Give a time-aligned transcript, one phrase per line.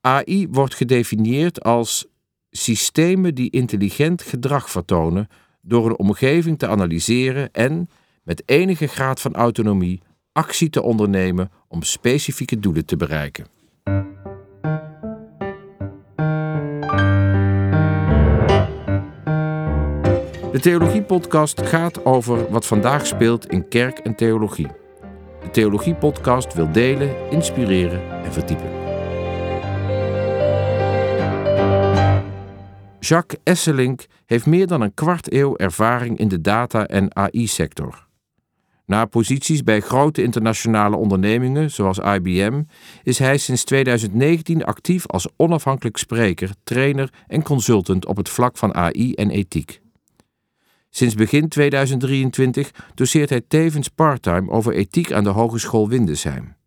[0.00, 2.06] AI wordt gedefinieerd als
[2.50, 5.28] systemen die intelligent gedrag vertonen
[5.62, 7.88] door een omgeving te analyseren en,
[8.22, 10.02] met enige graad van autonomie,
[10.32, 13.46] actie te ondernemen om specifieke doelen te bereiken.
[20.52, 24.68] De Theologie-podcast gaat over wat vandaag speelt in kerk en theologie.
[25.42, 28.79] De Theologie-podcast wil delen, inspireren en verdiepen.
[33.10, 38.06] Jacques Esselink heeft meer dan een kwart eeuw ervaring in de data- en AI-sector.
[38.86, 42.62] Na posities bij grote internationale ondernemingen zoals IBM
[43.02, 48.74] is hij sinds 2019 actief als onafhankelijk spreker, trainer en consultant op het vlak van
[48.74, 49.80] AI en ethiek.
[50.90, 56.58] Sinds begin 2023 doseert hij tevens parttime over ethiek aan de Hogeschool Windesheim.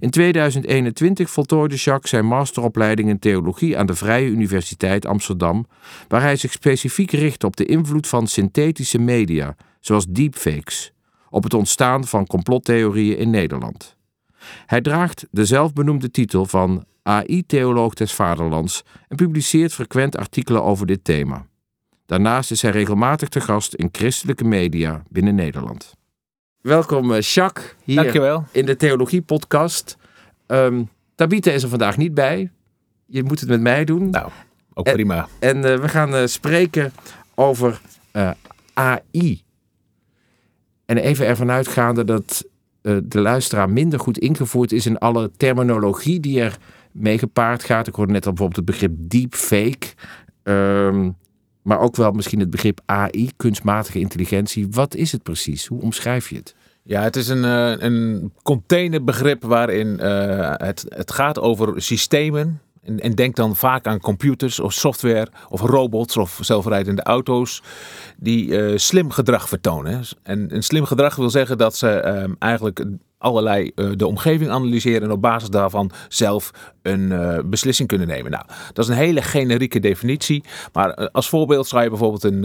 [0.00, 5.66] In 2021 voltooide Jacques zijn masteropleiding in theologie aan de Vrije Universiteit Amsterdam,
[6.08, 10.92] waar hij zich specifiek richt op de invloed van synthetische media, zoals deepfakes,
[11.30, 13.96] op het ontstaan van complottheorieën in Nederland.
[14.66, 21.04] Hij draagt de zelfbenoemde titel van AI-theoloog des Vaderlands en publiceert frequent artikelen over dit
[21.04, 21.46] thema.
[22.06, 25.97] Daarnaast is hij regelmatig te gast in christelijke media binnen Nederland.
[26.68, 28.44] Welkom uh, Jacques, hier Dankjewel.
[28.52, 29.96] in de Theologie Podcast.
[30.46, 30.82] Ehm
[31.14, 32.50] Tabita is er vandaag niet bij.
[33.06, 34.10] Je moet het met mij doen.
[34.10, 34.30] Nou,
[34.74, 35.28] ook En- prima.
[35.38, 36.92] En eh, we gaan eh, spreken
[37.34, 37.80] over
[38.10, 38.30] eh,
[38.74, 39.42] AI.
[40.86, 42.44] En even ervan uitgaande dat
[42.82, 46.58] eh, de luisteraar minder goed ingevoerd is in alle terminologie die er
[46.92, 47.86] mee gepaard gaat.
[47.86, 49.86] Ik hoorde net al bijvoorbeeld het begrip deepfake.
[50.42, 51.10] Ehm
[51.62, 54.68] maar ook wel misschien het begrip AI, kunstmatige intelligentie.
[54.70, 55.66] Wat is het precies?
[55.66, 56.54] Hoe omschrijf je het?
[56.88, 62.60] Ja, het is een, eh, een containerbegrip waarin eh, het, het gaat over systemen.
[62.82, 67.62] En, en denk dan vaak aan computers of software of robots of zelfrijdende auto's
[68.16, 70.04] die eh, slim gedrag vertonen.
[70.22, 72.84] En een slim gedrag wil zeggen dat ze ehm, eigenlijk
[73.18, 76.50] allerlei eh, de omgeving analyseren en op basis daarvan zelf
[76.82, 78.30] een eh, beslissing kunnen nemen.
[78.30, 80.44] Nou, dat is een hele generieke definitie.
[80.72, 82.42] Maar eh, als voorbeeld zou je bijvoorbeeld een,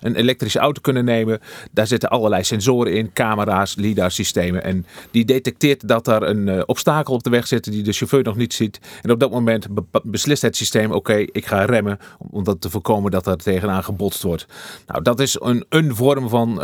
[0.00, 1.40] een elektrische auto kunnen nemen.
[1.70, 4.64] Daar zitten allerlei sensoren in, camera's, lidar-systemen.
[4.64, 8.36] En die detecteert dat er een obstakel op de weg zit die de chauffeur nog
[8.36, 8.80] niet ziet.
[9.02, 11.98] En op dat moment be- beslist het systeem, oké, ik ga remmen.
[12.18, 14.46] Om, dat te voorkomen dat er tegenaan gebotst wordt.
[14.86, 16.60] Nou, dat is een, een vorm van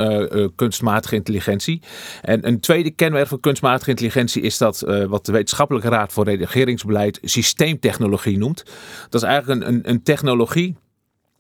[0.57, 1.81] kunstmatige intelligentie.
[2.23, 7.19] En een tweede kenmerk kunstmatige intelligentie is dat eh, wat de Wetenschappelijke Raad voor Regeringsbeleid
[7.23, 8.65] systeemtechnologie noemt.
[9.09, 10.77] Dat is eigenlijk een, een, een technologie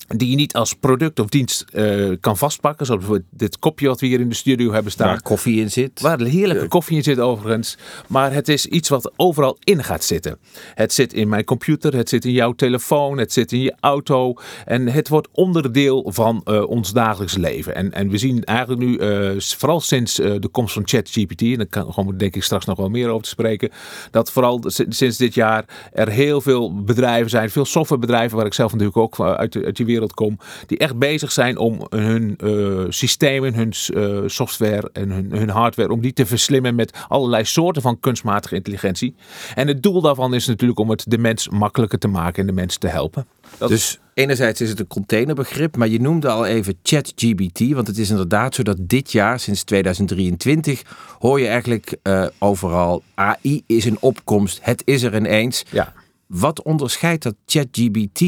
[0.06, 2.86] die je niet als product of dienst eh, kan vastpakken.
[2.86, 5.06] Zoals bijvoorbeeld dit kopje wat we hier in de studio hebben staan.
[5.06, 6.00] Waar koffie in zit.
[6.00, 7.76] Waar heerlijke koffie in zit overigens.
[8.06, 10.38] Maar het is iets wat overal in gaat zitten.
[10.74, 14.34] Het zit in mijn computer, het zit in jouw telefoon, het zit in je auto.
[14.64, 17.74] En het wordt onderdeel van eh, ons dagelijks leven.
[17.74, 21.66] En, en we zien eigenlijk nu, eh, vooral sinds de komst van ChatGPT, en daar
[21.66, 23.70] kan gewoon denk ik straks nog wel meer over te spreken,
[24.10, 28.70] dat vooral sinds dit jaar er heel veel bedrijven zijn, veel softwarebedrijven, waar ik zelf
[28.72, 32.84] natuurlijk ook uit, de- uit die wereld kom, die echt bezig zijn om hun eh,
[32.88, 37.82] systemen, hun eh, software en hun, hun hardware, om die te verslimmen met allerlei soorten
[37.82, 39.14] van kunstmatige intelligentie.
[39.54, 42.52] En het doel daarvan is natuurlijk om het de mens makkelijker te maken en de
[42.52, 43.26] mens te helpen.
[43.58, 47.98] Dat Dus enerzijds is het een containerbegrip, maar je noemde al even ChatGPT, want het
[47.98, 50.82] is inderdaad zo dat dit jaar, sinds 2023,
[51.18, 55.64] hoor je eigenlijk eh, overal AI is in opkomst, het is er ineens.
[55.70, 55.92] ja.
[56.26, 58.20] Wat onderscheidt dat ChatGPT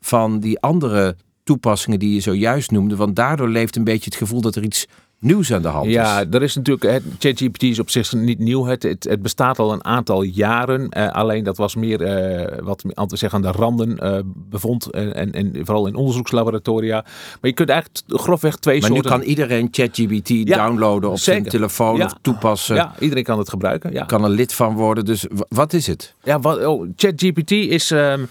[0.00, 2.96] van die andere toepassingen die je zojuist noemde?
[2.96, 4.86] Want daardoor leeft een beetje het gevoel dat er iets
[5.20, 6.26] nieuws aan de hand Ja, is.
[6.30, 7.02] er is natuurlijk.
[7.18, 8.64] ChatGPT is op zich niet nieuw.
[8.64, 10.88] Het, het, het bestaat al een aantal jaren.
[10.88, 14.90] Eh, alleen dat was meer eh, wat altijd zeggen aan de randen eh, bevond.
[14.90, 17.02] En, en, vooral in onderzoekslaboratoria.
[17.04, 19.12] Maar je kunt eigenlijk grofweg twee Maar nu soorten.
[19.12, 22.04] kan iedereen ChatGPT downloaden op zijn telefoon Ja.
[22.04, 22.76] of toepassen.
[22.76, 23.92] ja, iedereen kan het gebruiken.
[23.92, 24.04] Ja.
[24.04, 25.04] Kan er lid van worden.
[25.04, 26.14] Dus wat is het?
[26.22, 28.24] Ja, wat, oh, ChatGPT is, ehm,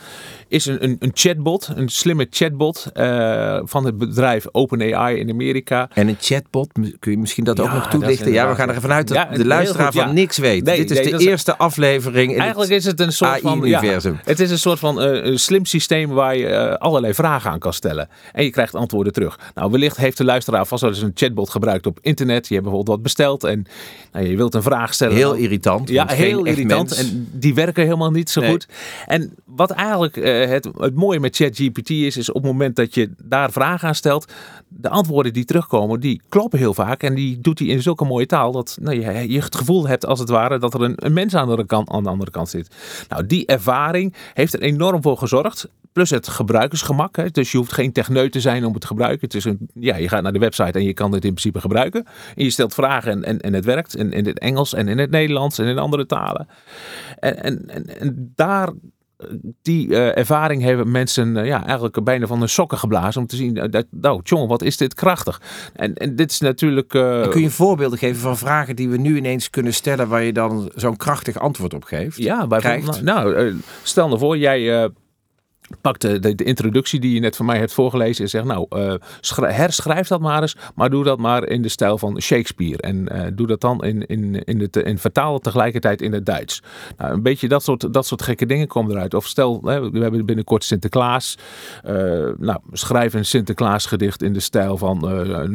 [0.49, 5.89] is een, een, een chatbot, een slimme chatbot eh, van het bedrijf OpenAI in Amerika.
[5.93, 6.69] En een chatbot,
[6.99, 8.31] kun je misschien dat ook nog toelichten?
[8.31, 10.63] Ja, we gaan er ervan uit dat Ja, de luisteraar goed, van niks weet.
[10.63, 13.39] Nee, Dit is nee, de is- eerste aflevering in Eigenlijk het is het een soort
[13.41, 14.19] van ja, AI-universum.
[14.23, 17.59] het is een soort van eh, een slim systeem waar je eh, allerlei vragen aan
[17.59, 18.09] kan stellen.
[18.33, 19.39] En je krijgt antwoorden terug.
[19.55, 22.47] Nou, wellicht heeft de luisteraar vast wel eens een chatbot gebruikt op internet.
[22.47, 23.65] Je hebt bijvoorbeeld wat besteld en
[24.11, 25.15] nou, je wilt een vraag stellen.
[25.15, 25.89] Heel irritant.
[25.89, 26.95] Ja, heel irritant.
[26.97, 28.49] En die werken helemaal niet zo Nee.
[28.51, 28.67] goed.
[29.07, 30.17] En wat eigenlijk
[30.47, 33.95] het, het mooie met ChatGPT is, is op het moment dat je daar vragen aan
[33.95, 34.33] stelt,
[34.67, 37.03] de antwoorden die terugkomen, die kloppen heel vaak.
[37.03, 40.05] En die doet hij in zulke mooie taal dat nou, je, je het gevoel hebt
[40.05, 42.31] als het ware dat er een, een mens aan de, andere kant, aan de andere
[42.31, 42.75] kant zit.
[43.09, 45.69] Nou, die ervaring heeft er enorm voor gezorgd.
[45.91, 47.15] Plus het gebruikersgemak.
[47.15, 47.29] Hè.
[47.29, 49.21] Dus je hoeft geen techneut te zijn om het te gebruiken.
[49.21, 51.59] Het is een, ja, je gaat naar de website en je kan het in principe
[51.59, 52.05] gebruiken.
[52.35, 53.95] En je stelt vragen en, en, en het werkt.
[53.95, 56.47] In, in het Engels en in het Nederlands en in andere talen.
[57.19, 58.69] En, en, en, en daar
[59.61, 63.35] die uh, ervaring hebben mensen uh, ja, eigenlijk bijna van hun sokken geblazen om te
[63.35, 65.41] zien dat, nou, jongen, wat is dit krachtig.
[65.73, 66.93] En, en dit is natuurlijk...
[66.93, 70.33] Uh, kun je voorbeelden geven van vragen die we nu ineens kunnen stellen waar je
[70.33, 72.17] dan zo'n krachtig antwoord op geeft?
[72.17, 73.01] Ja, bijvoorbeeld.
[73.01, 74.89] Nou, nou stel nou voor, jij
[75.81, 78.93] Pak de, de, introductie die je net van mij hebt voorgelezen en zeg nou, uh,
[79.37, 82.81] herschrijf dat maar eens, maar doe dat maar in de stijl van Shakespeare.
[82.81, 86.61] En uh, doe dat dan in, in, in, het, in vertaal tegelijkertijd in het Duits.
[86.97, 89.13] Nou, een beetje dat soort, dat soort gekke dingen komen eruit.
[89.13, 91.37] Of stel, hè, we hebben binnenkort Sinterklaas.
[91.85, 91.91] Uh,
[92.37, 94.97] nou, schrijf een Sinterklaasgedicht in de stijl van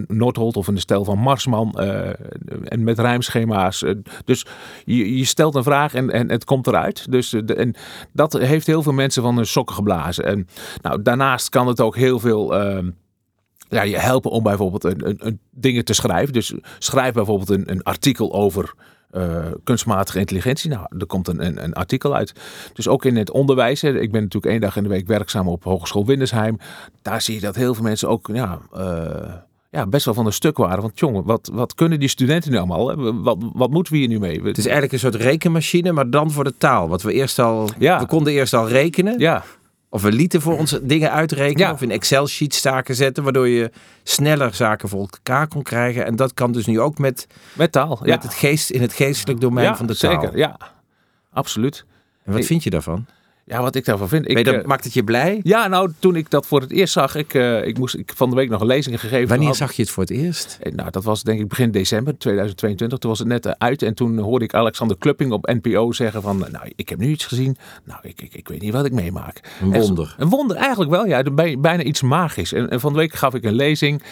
[0.08, 1.78] Noordholt of in de stijl van Marsman.
[2.64, 3.84] en met rijmschema's.
[4.24, 4.46] dus
[4.84, 7.10] je, je stelt een vraag en, en het komt eruit.
[7.10, 7.74] Dus en
[8.12, 10.03] dat heeft heel veel mensen van hun sokken geblazen.
[10.12, 10.48] En
[10.82, 12.88] nou, daarnaast kan het ook heel veel uh,
[13.68, 16.32] ja, je helpen om bijvoorbeeld een, een, een, dingen te schrijven.
[16.32, 18.74] Dus schrijf bijvoorbeeld een, een artikel over
[19.16, 20.70] uh, kunstmatige intelligentie.
[20.70, 22.32] Nou, er komt een, een, een, artikel uit.
[22.72, 23.80] Dus ook in het onderwijs.
[23.80, 26.58] Hè, ik ben natuurlijk één dag in de week werkzaam op Hogeschool Windersheim.
[27.02, 29.34] Daar zie je dat heel veel mensen ook ja, uh,
[29.70, 30.82] ja, best wel van een stuk waren.
[30.82, 33.12] Want jongen, wat, wat kunnen die studenten nu allemaal?
[33.22, 34.42] Wat, wat moeten we hier nu mee?
[34.42, 36.88] Het is eigenlijk een soort rekenmachine, maar dan voor de taal.
[36.88, 37.68] Wat we eerst al.
[37.78, 37.98] Ja.
[37.98, 39.18] We konden eerst al rekenen.
[39.18, 39.44] Ja.
[39.94, 41.72] Of we lieten voor ons dingen uitrekenen.
[41.72, 43.22] Of in Excel-sheets zaken zetten.
[43.22, 43.70] Waardoor je
[44.02, 46.04] sneller zaken voor elkaar kon krijgen.
[46.06, 48.00] En dat kan dus nu ook met, met taal.
[48.02, 50.20] Met het geest, in het geestelijk domein van de taal.
[50.20, 50.58] Zeker, ja.
[51.32, 51.84] Absoluut.
[52.24, 53.06] En wat vind je daarvan?
[53.46, 54.28] Ja, wat ik daarvan vind.
[54.28, 55.40] Ik, dat, uh, maakt het je blij?
[55.42, 58.30] Ja, nou, toen ik dat voor het eerst zag, ik, uh, ik moest ik van
[58.30, 59.28] de week nog een lezing gegeven.
[59.28, 60.58] Wanneer zag je het voor het eerst?
[60.60, 62.98] Eh, nou, dat was denk ik begin december 2022.
[62.98, 66.38] Toen was het net uit en toen hoorde ik Alexander Klupping op NPO zeggen van,
[66.38, 67.56] nou, ik heb nu iets gezien.
[67.84, 69.40] Nou, ik, ik, ik weet niet wat ik meemaak.
[69.60, 70.14] Een wonder.
[70.16, 71.22] En, een wonder eigenlijk wel, ja.
[71.58, 72.52] Bijna iets magisch.
[72.52, 74.02] En, en, van de week gaf ik een lezing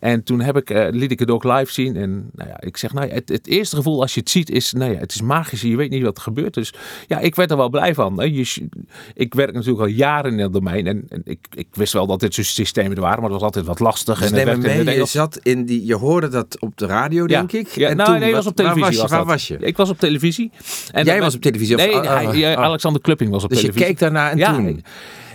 [0.00, 1.96] en toen heb ik, uh, liet ik het ook live zien.
[1.96, 4.72] En nou ja, ik zeg, nou, het, het eerste gevoel als je het ziet is,
[4.72, 5.60] nou ja, het is magisch.
[5.60, 6.54] Je weet niet wat er gebeurt.
[6.54, 6.74] Dus
[7.06, 8.18] ja, ik werd er wel blij van.
[8.18, 8.24] Hè.
[8.24, 8.68] Je,
[9.14, 10.86] ik werk natuurlijk al jaren in het domein.
[10.86, 13.48] En, en ik, ik, wist wel dat dit soort systemen er waren, maar dat was
[13.48, 14.18] altijd wat lastig.
[14.20, 17.52] Dus en neem mee, je, zat in die, je hoorde dat op de radio, denk
[17.52, 17.68] ik.
[17.68, 18.82] Ja, en nou, toen, nee, was op televisie.
[18.82, 19.16] Waar was je?
[19.16, 19.56] Waar was je?
[19.58, 20.50] Ik was op televisie.
[20.92, 21.76] En Jij was op televisie?
[21.76, 23.88] Of, nee, uh, hij, uh, Alexander Klupping was op dus televisie.
[23.88, 24.82] Dus je keek daarna en ja, toen?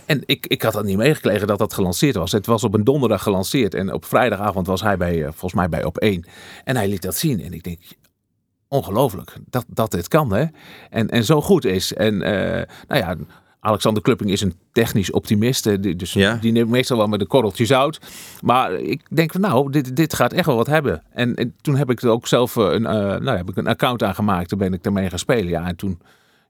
[0.06, 2.32] En ik, ik had dat niet meegekregen dat dat gelanceerd was.
[2.32, 3.74] Het was op een donderdag gelanceerd.
[3.74, 6.26] En op vrijdagavond was hij bij, volgens mij bij op 1.
[6.64, 7.42] En hij liet dat zien.
[7.42, 7.80] En ik denk,
[8.74, 10.34] ongelooflijk dat, dat dit kan.
[10.34, 10.46] Hè?
[10.90, 11.94] En, en zo goed is.
[11.94, 13.16] En uh, nou ja,
[13.60, 15.82] Alexander Klupping is een technisch optimist.
[15.98, 16.36] Dus ja.
[16.36, 18.00] die neemt meestal wel met een korreltje zout.
[18.42, 21.04] Maar ik denk van nou, dit, dit gaat echt wel wat hebben.
[21.12, 24.04] En, en toen heb ik er ook zelf een, uh, nou, heb ik een account
[24.04, 24.50] aangemaakt.
[24.50, 25.50] Toen ben ik ermee gaan spelen.
[25.50, 26.00] Ja, en toen,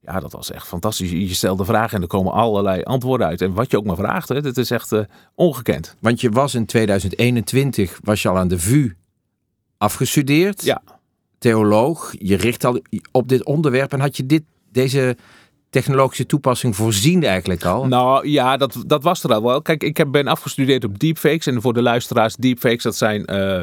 [0.02, 1.12] ja, dat was echt fantastisch.
[1.12, 3.42] Je stelt de vragen en er komen allerlei antwoorden uit.
[3.42, 5.00] En wat je ook maar vraagt, hè, dat is echt uh,
[5.36, 5.96] ongekend.
[6.00, 8.96] Want je was in 2021, was je al aan de VU
[9.78, 10.64] afgestudeerd.
[10.64, 10.82] Ja.
[11.44, 12.14] Theoloog.
[12.18, 12.82] Je richt al
[13.12, 13.94] op dit onderwerp.
[13.94, 15.18] En had je dit, deze
[15.70, 17.88] technologische toepassing voorzien eigenlijk al?
[17.88, 19.62] Nou ja, dat, dat was er al wel.
[19.62, 21.46] Kijk, ik heb, ben afgestudeerd op deepfakes.
[21.46, 23.60] En voor de luisteraars, deepfakes, dat zijn uh,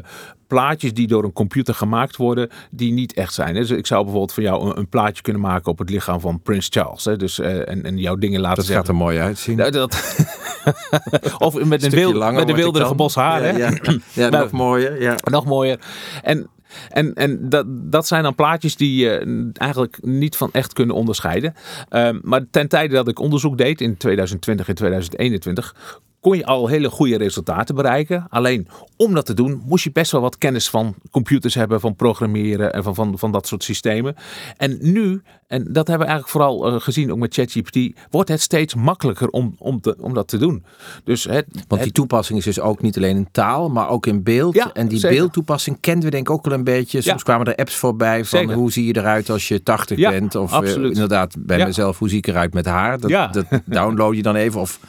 [0.46, 3.54] plaatjes die door een computer gemaakt worden, die niet echt zijn.
[3.54, 6.40] Dus ik zou bijvoorbeeld van jou een, een plaatje kunnen maken op het lichaam van
[6.40, 7.04] Prins Charles.
[7.04, 7.16] Hè?
[7.16, 8.86] Dus, uh, en, en jouw dingen laten dat zeggen.
[8.86, 9.56] Dat gaat er mooi uitzien.
[9.56, 10.16] Dat, dat
[11.38, 13.58] of met een, wil, met een wilderige bos haar.
[13.58, 13.98] Ja, ja.
[14.12, 15.02] ja nog mooier.
[15.02, 15.16] Ja.
[15.30, 15.78] Nog mooier.
[16.22, 16.50] En
[16.88, 21.54] en, en dat, dat zijn dan plaatjes die je eigenlijk niet van echt kunnen onderscheiden.
[21.90, 26.66] Um, maar ten tijde dat ik onderzoek deed in 2020 en 2021, kon je al
[26.66, 28.26] hele goede resultaten bereiken.
[28.28, 31.96] Alleen om dat te doen moest je best wel wat kennis van computers hebben, van
[31.96, 34.14] programmeren en van, van, van dat soort systemen.
[34.56, 37.78] En nu, en dat hebben we eigenlijk vooral uh, gezien ook met ChatGPT,
[38.10, 40.64] wordt het steeds makkelijker om, om, te, om dat te doen.
[41.04, 44.22] Dus het, Want die toepassing is dus ook niet alleen in taal, maar ook in
[44.22, 44.54] beeld.
[44.54, 45.16] Ja, en die zeker.
[45.16, 47.00] beeldtoepassing kenden we denk ik ook al een beetje.
[47.00, 47.22] Soms Ja.
[47.24, 48.54] kwamen er apps voorbij van Zeker.
[48.54, 50.34] hoe zie je eruit als je 80 Ja, bent.
[50.34, 53.00] Of eh, inderdaad bij mezelf, hoe zie ik eruit met haar.
[53.00, 53.26] Dat, Ja.
[53.26, 54.60] dat download je dan even.
[54.60, 54.80] Of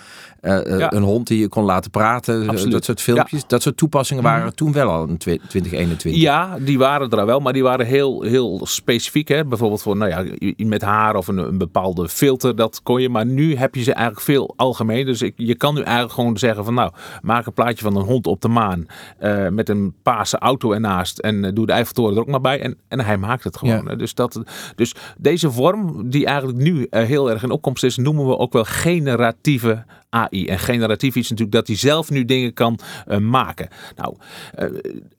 [0.42, 0.94] eh, eh, Ja.
[0.94, 2.50] een hond die je kon laten praten.
[2.50, 2.72] Absoluut.
[2.72, 3.48] Dat soort filmpjes.
[3.48, 6.22] Dat soort toepassingen waren er toen wel al in twe- 2021.
[6.22, 9.28] Ja, die waren er al wel, maar die waren heel, heel specifiek.
[9.28, 9.46] Hè?
[9.46, 13.10] Bijvoorbeeld voor, nou ja, met haar of een, een, bepaalde filter, dat kon je.
[13.10, 15.06] Maar nu heb je ze eigenlijk veel algemeen.
[15.06, 18.06] Dus ik, je kan nu eigenlijk gewoon zeggen van nou, maak een plaatje van een
[18.06, 18.86] hond op de maan.
[19.22, 21.20] Uh, met een paarse auto ernaast.
[21.20, 22.62] En uh, doe de Eiffeltoren er ook maar bij.
[22.62, 23.86] En, en hij maakt het gewoon.
[23.88, 23.96] Ja.
[23.96, 24.42] Dus, dat,
[24.76, 28.64] dus deze vorm, die eigenlijk nu heel erg in opkomst is, noemen we ook wel
[28.64, 30.48] generatieve AI.
[30.48, 32.80] En generatief is natuurlijk dat hij zelf nu dingen kan
[33.20, 33.68] maken.
[33.96, 34.16] Nou,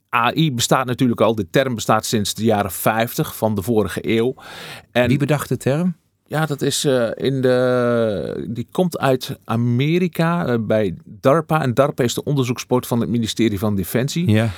[0.09, 4.35] AI bestaat natuurlijk al, de term bestaat sinds de jaren 50 van de vorige eeuw.
[4.91, 5.95] En Wie bedacht de term?
[6.25, 8.47] Ja, dat is uh, in de.
[8.49, 11.61] Die komt uit Amerika uh, bij DARPA.
[11.61, 14.31] En DARPA is de onderzoeksport van het ministerie van Defensie.
[14.31, 14.49] Ja.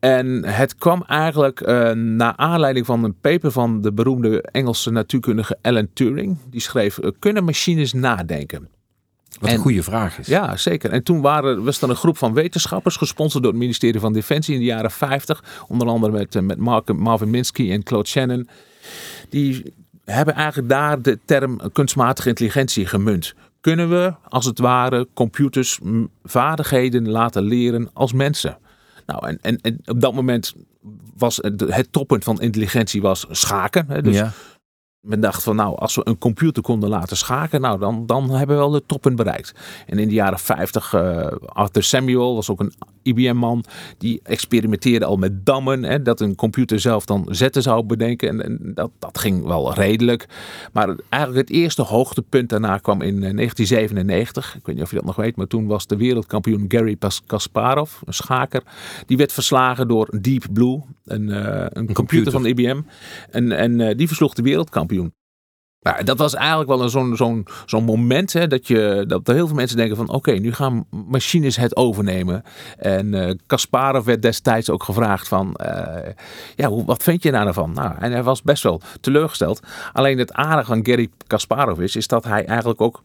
[0.00, 5.58] En het kwam eigenlijk uh, naar aanleiding van een paper van de beroemde Engelse natuurkundige
[5.62, 6.38] Alan Turing.
[6.50, 8.68] Die schreef: Kunnen machines nadenken?
[9.40, 10.26] Wat een goede vraag is.
[10.26, 10.90] Ja, zeker.
[10.90, 14.54] En toen waren, was er een groep van wetenschappers, gesponsord door het ministerie van Defensie
[14.54, 15.44] in de jaren 50.
[15.68, 18.48] Onder andere met, met Mark, Marvin Minsky en Claude Shannon.
[19.28, 19.74] Die
[20.04, 23.34] hebben eigenlijk daar de term kunstmatige intelligentie gemunt.
[23.60, 25.78] Kunnen we, als het ware, computers
[26.24, 28.58] vaardigheden laten leren als mensen?
[29.06, 30.54] Nou, en, en, en op dat moment
[31.16, 33.84] was het, het toppunt van intelligentie was schaken.
[33.88, 34.02] Hè?
[34.02, 34.32] Dus ja
[35.02, 38.56] men dacht van nou, als we een computer konden laten schaken, nou dan, dan hebben
[38.56, 39.54] we wel de toppen bereikt.
[39.86, 43.64] En in de jaren 50, uh, eh, Arthur Samuel was ook een IBM-man,
[43.98, 48.28] die experimenteerde al met dammen, hè, dat een computer zelf dan zetten zou bedenken.
[48.28, 50.26] En, en, dat, dat ging wel redelijk.
[50.72, 54.50] Maar eigenlijk het eerste hoogtepunt daarna kwam in 1997.
[54.50, 56.96] Eh, Ik weet niet of je dat nog weet, maar toen was de wereldkampioen Gary
[57.26, 58.62] Kasparov, een schaker,
[59.06, 62.80] die werd verslagen door Deep Blue, een, uh, een, een computer, van IBM.
[63.30, 65.12] En, en die versloeg de wereldkampioen.
[65.82, 69.56] Nou, dat was eigenlijk wel zo'n zo'n zo'n moment hè, dat, je, dat heel veel
[69.56, 72.42] mensen denken van oké, nu gaan machines het overnemen.
[72.78, 75.96] En uh, Kasparov werd destijds ook gevraagd van uh,
[76.56, 77.72] ja, hoe, wat vind je daar nou van?
[77.72, 79.60] Nou, en hij was best wel teleurgesteld.
[79.92, 83.02] Alleen het aardige van Gary Kasparov is, is dat hij eigenlijk ook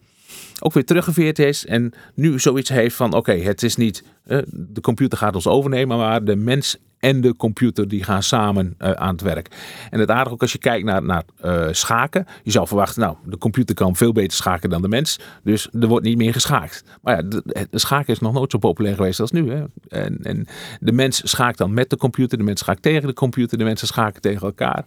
[0.59, 4.81] ook weer teruggeveerd is en nu zoiets heeft van oké, het is niet uh, de
[4.81, 9.11] computer gaat ons overnemen, maar de mens en de computer die gaan samen uh, aan
[9.11, 9.49] het werk.
[9.89, 12.25] En het aardige ook als je kijkt naar, naar uh, schaken.
[12.43, 15.19] Je zou verwachten, nou, de computer kan veel beter schaken dan de mens.
[15.43, 16.83] Dus er wordt niet meer geschaakt.
[17.01, 19.51] Maar ja, de, de schaken is nog nooit zo populair geweest als nu.
[19.51, 19.63] Hè?
[19.87, 20.47] En, en
[20.79, 22.37] de mens schaakt dan met de computer.
[22.37, 23.57] De mens schaakt tegen de computer.
[23.57, 24.85] De mensen schaken tegen elkaar.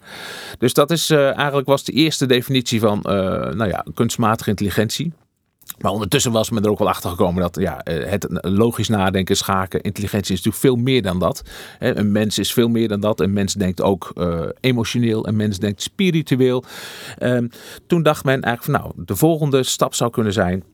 [0.58, 5.12] Dus dat is uh, eigenlijk was de eerste definitie van nou ja, kunstmatige intelligentie.
[5.80, 9.36] Maar ondertussen was men er ook wel achter gekomen dat ja, eh, het logisch nadenken,
[9.36, 11.42] schaken, intelligentie is natuurlijk veel meer dan dat.
[11.78, 13.20] Een mens is veel meer dan dat.
[13.20, 16.64] Een mens denkt ook uh, emotioneel, een mens denkt spiritueel.
[17.22, 17.50] Um,
[17.86, 20.64] toen dacht men eigenlijk van nou, de volgende stap zou kunnen zijn.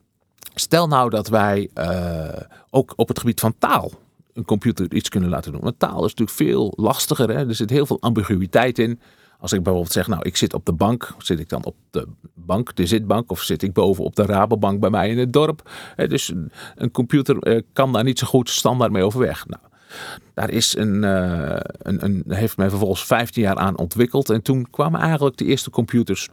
[0.55, 2.27] Stel nou dat wij uh,
[2.69, 3.91] ook op het gebied van taal
[4.33, 5.61] een computer iets kunnen laten doen.
[5.61, 7.29] Want taal is natuurlijk veel lastiger.
[7.29, 7.47] Hè?
[7.47, 8.99] Er zit heel veel ambiguïteit in.
[9.39, 12.07] Als ik bijvoorbeeld zeg, nou, ik zit op de bank, zit ik dan op de
[12.33, 15.69] bank, de zitbank, of zit ik boven op de Rabobank bij mij in het dorp?
[15.95, 16.33] Dus
[16.75, 19.45] een computer eh, kan daar niet zo goed standaard mee overweg.
[19.47, 19.61] Nou,
[20.33, 24.29] daar is een, uh, een, een, heeft men vervolgens 15 jaar aan ontwikkeld.
[24.29, 26.29] En toen kwamen eigenlijk de eerste computers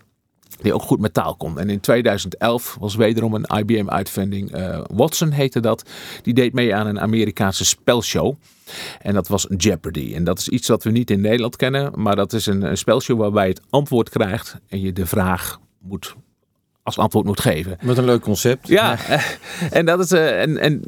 [0.60, 1.58] die ook goed met taal kon.
[1.58, 5.90] En in 2011 was wederom een IBM-uitvinding, uh, Watson heette dat.
[6.22, 8.34] Die deed mee aan een Amerikaanse spelshow.
[9.00, 10.14] En dat was Jeopardy.
[10.14, 12.78] En dat is iets wat we niet in Nederland kennen, maar dat is een, een
[12.78, 16.14] spelshow waarbij je het antwoord krijgt en je de vraag moet
[16.84, 17.78] als antwoord moet geven.
[17.82, 18.68] Met een leuk concept.
[18.68, 18.98] Ja,
[19.70, 20.82] en, dat is, uh, en, en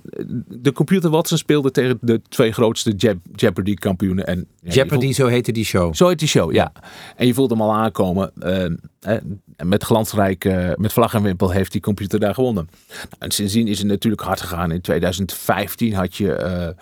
[0.49, 4.27] de computer Watson speelde tegen de twee grootste Jeopardy kampioenen.
[4.27, 5.95] En, ja, Jeopardy, zo heette die show.
[5.95, 6.73] Zo heet die show, ja.
[7.17, 8.33] En je voelt hem al aankomen.
[8.39, 9.17] Uh,
[9.65, 10.45] met glansrijk,
[10.77, 12.69] met vlag en wimpel heeft die computer daar gewonnen.
[12.89, 14.73] Nou, en sindsdien is het natuurlijk hard gegaan.
[14.73, 16.75] In 2015 had je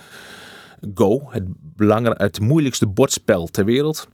[0.94, 1.44] Go, het,
[2.18, 4.08] het moeilijkste bordspel ter wereld.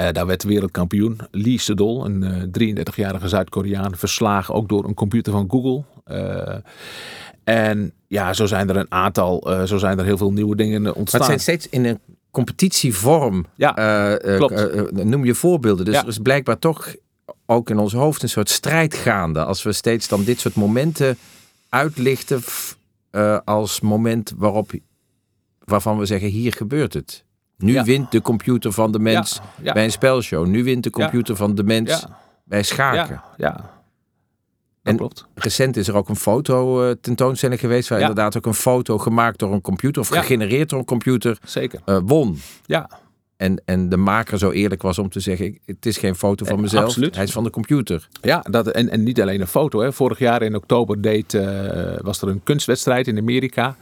[0.00, 5.32] Uh, daar werd wereldkampioen Lee Sedol, een uh, 33-jarige Zuid-Koreaan, verslagen ook door een computer
[5.32, 5.82] van Google.
[6.06, 6.56] Uh,
[7.44, 11.20] en ja, zo zijn er een aantal, zo zijn er heel veel nieuwe dingen ontstaan.
[11.20, 11.98] Maar het zijn steeds in een
[12.30, 13.46] competitievorm.
[13.54, 13.72] Ja,
[14.36, 15.04] klopt.
[15.04, 15.84] noem je voorbeelden.
[15.84, 16.94] Dus er is blijkbaar toch
[17.46, 19.44] ook in ons hoofd een soort strijd gaande.
[19.44, 21.18] Als we steeds dan dit soort momenten
[21.68, 22.42] uitlichten
[23.44, 24.72] als moment waarop
[25.58, 27.24] waarvan we zeggen, hier gebeurt het.
[27.62, 30.46] Nu wint de computer van de mens bij een spelshow.
[30.46, 32.06] Nu wint de computer van de mens
[32.44, 33.22] bij schaken.
[33.36, 33.80] Ja,
[34.82, 35.26] en klopt.
[35.34, 39.38] recent is er ook een foto uh, tentoonstelling geweest, waar inderdaad ook een foto gemaakt
[39.38, 41.80] door een computer of gegenereerd door een computer Zeker.
[41.86, 42.38] Uh, won.
[42.66, 42.90] Ja.
[43.36, 46.60] En, en de maker zo eerlijk was om te zeggen: het is geen foto van
[46.60, 47.14] mezelf, Absoluut.
[47.14, 48.08] hij is van de computer.
[48.22, 49.80] Ja, dat, en, en niet alleen een foto.
[49.80, 49.92] Hè.
[49.92, 51.42] Vorig jaar in oktober deed, uh,
[51.98, 53.76] was er een kunstwedstrijd in Amerika.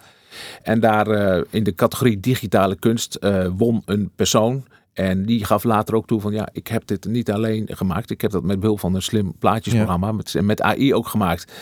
[0.62, 4.64] En daar uh, in de categorie digitale kunst uh, won een persoon.
[4.99, 8.11] En die gaf later ook toe van ja, ik heb dit niet alleen gemaakt.
[8.11, 11.52] Ik heb dat met behulp van een slim plaatjesprogramma, met, met AI ook gemaakt.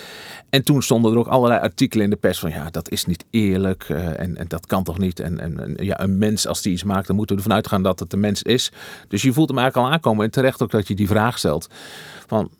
[0.50, 3.24] En toen stonden er ook allerlei artikelen in de pers van ja, dat is niet
[3.30, 5.20] eerlijk eh, en, en dat kan toch niet.
[5.20, 7.82] En, en, en, ja, een mens als die iets maakt, dan moeten we ervan uitgaan
[7.82, 8.72] dat het een mens is.
[9.08, 11.68] Dus je voelt hem eigenlijk al aankomen en terecht ook dat je die vraag stelt.
[12.26, 12.50] Van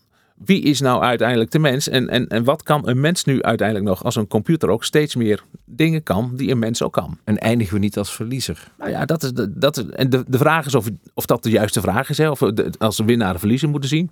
[0.44, 1.88] wie is nou uiteindelijk de mens?
[1.88, 5.14] En, en, en wat kan een mens nu uiteindelijk nog als een computer ook steeds
[5.14, 7.18] meer dingen kan die een mens ook kan?
[7.24, 8.72] En eindigen we niet als verliezer?
[8.78, 11.42] Nou ja, dat is de, dat is, en de, de vraag is of, of dat
[11.42, 12.18] de juiste vraag is.
[12.18, 12.30] Hè?
[12.30, 14.10] Of we als winnaar en verliezer moeten zien.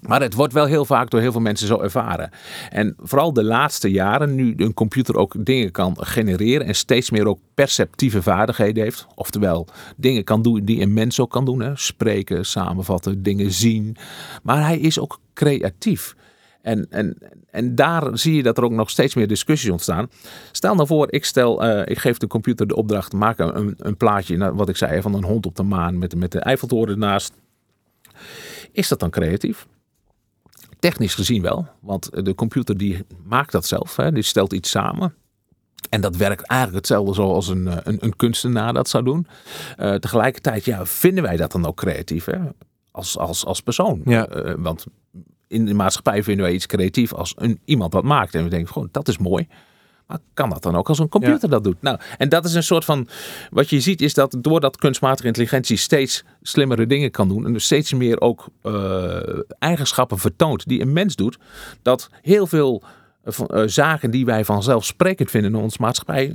[0.00, 2.30] Maar het wordt wel heel vaak door heel veel mensen zo ervaren.
[2.70, 7.26] En vooral de laatste jaren, nu een computer ook dingen kan genereren en steeds meer
[7.26, 9.06] ook perceptieve vaardigheden heeft.
[9.14, 11.60] Oftewel, dingen kan doen die een mens ook kan doen.
[11.60, 11.76] Hè?
[11.76, 13.96] Spreken, samenvatten, dingen zien.
[14.42, 16.14] Maar hij is ook creatief.
[16.62, 17.16] En, en,
[17.50, 20.10] en daar zie je dat er ook nog steeds meer discussies ontstaan.
[20.52, 23.96] Stel nou voor, ik, stel, uh, ik geef de computer de opdracht, maak een, een
[23.96, 26.88] plaatje, nou, wat ik zei, van een hond op de maan met, met de Eiffeltoren
[26.88, 27.32] ernaast.
[28.72, 29.66] Is dat dan creatief?
[30.78, 35.14] Technisch gezien wel, want de computer die maakt dat zelf, hè, die stelt iets samen.
[35.88, 39.26] En dat werkt eigenlijk hetzelfde zoals een, een, een kunstenaar dat zou doen.
[39.78, 42.38] Uh, tegelijkertijd, ja, vinden wij dat dan ook creatief hè?
[42.90, 44.00] Als, als, als persoon?
[44.04, 44.36] Ja.
[44.36, 44.86] Uh, want
[45.46, 48.34] in de maatschappij vinden wij iets creatief als een, iemand wat maakt.
[48.34, 49.48] En we denken gewoon, dat is mooi.
[50.08, 51.48] Maar kan dat dan ook als een computer ja.
[51.48, 51.82] dat doet?
[51.82, 53.08] Nou, en dat is een soort van.
[53.50, 57.46] Wat je ziet is dat doordat kunstmatige intelligentie steeds slimmere dingen kan doen.
[57.46, 59.16] En dus steeds meer ook uh,
[59.58, 61.38] eigenschappen vertoont die een mens doet.
[61.82, 62.82] Dat heel veel
[63.24, 66.34] uh, zaken die wij vanzelfsprekend vinden in onze maatschappij.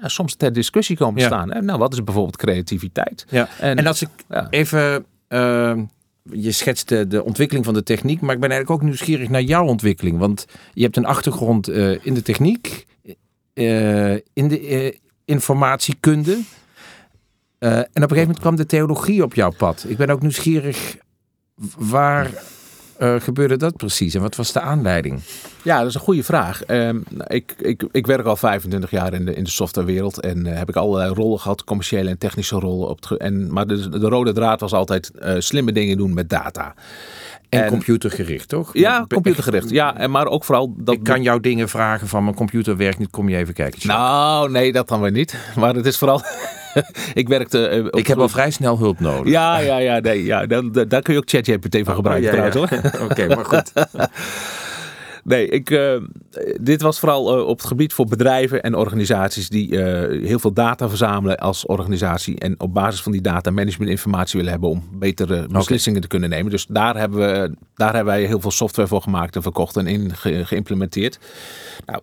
[0.00, 1.26] Ja, soms ter discussie komen ja.
[1.26, 1.52] staan.
[1.52, 3.26] En nou, wat is bijvoorbeeld creativiteit?
[3.28, 3.48] Ja.
[3.60, 4.08] En, en als ik
[4.50, 5.04] even.
[5.28, 5.72] Uh,
[6.32, 9.64] je schetst de, ontwikkeling van de techniek, maar ik ben eigenlijk ook nieuwsgierig naar jouw
[9.64, 10.18] ontwikkeling.
[10.18, 12.86] Want je hebt een achtergrond uh, in de techniek,
[13.54, 14.92] uh, in de uh,
[15.24, 16.40] informatiekunde.
[17.58, 19.84] en op een gegeven moment kwam de theologie op jouw pad.
[19.88, 20.96] Ik ben ook nieuwsgierig,
[21.78, 22.30] waar
[22.98, 25.20] gebeurde dat precies en wat was de aanleiding?
[25.62, 26.62] Ja, dat is een goede vraag.
[26.66, 30.56] Um, ik, ik, ik werk al 25 jaar in de, in de softwarewereld en uh,
[30.56, 32.88] heb ik allerlei rollen gehad, commerciële en technische rollen.
[32.88, 36.28] Op het, en, maar de, de rode draad was altijd uh, slimme dingen doen met
[36.28, 36.74] data.
[37.48, 38.70] En, en, computergericht, toch?
[38.72, 39.70] Ja, computergericht.
[39.70, 40.94] Ja, en maar ook vooral dat.
[40.94, 43.88] Ik kan jou dingen vragen van mijn computer werkt niet, kom je even kijken.
[43.88, 45.36] Nou, nee, dat dan weer niet.
[45.56, 46.22] Maar het is vooral.
[47.14, 47.70] ik werkte.
[47.70, 49.32] Uh, ik heb al vrij snel hulp nodig.
[49.32, 50.46] Ja, ja, ja, nee, ja.
[50.46, 52.80] Daar, daar kun je ook ChatGPT van gebruiken, oh, ja, trouwens, ja.
[52.80, 53.02] hoor.
[53.02, 53.72] Oké, okay, maar goed.
[55.28, 55.96] Nee, ik, uh,
[56.60, 60.52] dit was vooral uh, op het gebied voor bedrijven en organisaties die uh, heel veel
[60.52, 62.38] data verzamelen als organisatie.
[62.38, 66.00] En op basis van die data managementinformatie willen hebben om betere beslissingen okay.
[66.00, 66.50] te kunnen nemen.
[66.50, 69.86] Dus daar hebben, we, daar hebben wij heel veel software voor gemaakt en verkocht en
[69.86, 71.18] in ge, geïmplementeerd.
[71.86, 72.00] Nou,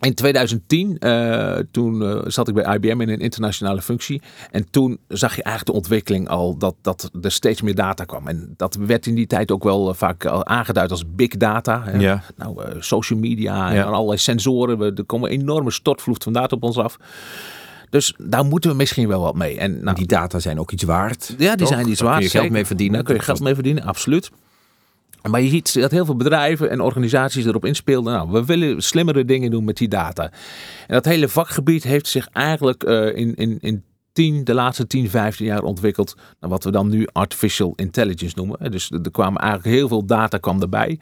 [0.00, 4.22] in 2010, uh, toen uh, zat ik bij IBM in een internationale functie.
[4.50, 8.28] En toen zag je eigenlijk de ontwikkeling al dat, dat er steeds meer data kwam.
[8.28, 11.82] En dat werd in die tijd ook wel uh, vaak aangeduid als big data.
[11.84, 11.98] Hè?
[11.98, 12.22] Ja.
[12.36, 13.84] Nou, social media ja.
[13.84, 14.78] en allerlei sensoren.
[14.78, 16.98] We, er komen een enorme stortvloed van data op ons af.
[17.90, 19.58] Dus daar moeten we misschien wel wat mee.
[19.58, 21.34] En nou, die data zijn ook iets waard.
[21.38, 21.68] Ja, die toch?
[21.68, 22.20] zijn iets Daar waard.
[22.20, 22.94] kun je geld mee verdienen.
[22.94, 24.30] Daar kun je geld mee verdienen, absoluut.
[25.28, 28.12] Maar je ziet dat heel veel bedrijven en organisaties erop inspeelden.
[28.12, 30.22] Nou, we willen slimmere dingen doen met die data.
[30.86, 35.10] En dat hele vakgebied heeft zich eigenlijk uh, in, in, in 10, de laatste 10,
[35.10, 38.70] 15 jaar ontwikkeld naar wat we dan nu artificial intelligence noemen.
[38.70, 40.98] Dus er kwamen eigenlijk heel veel data kwam erbij.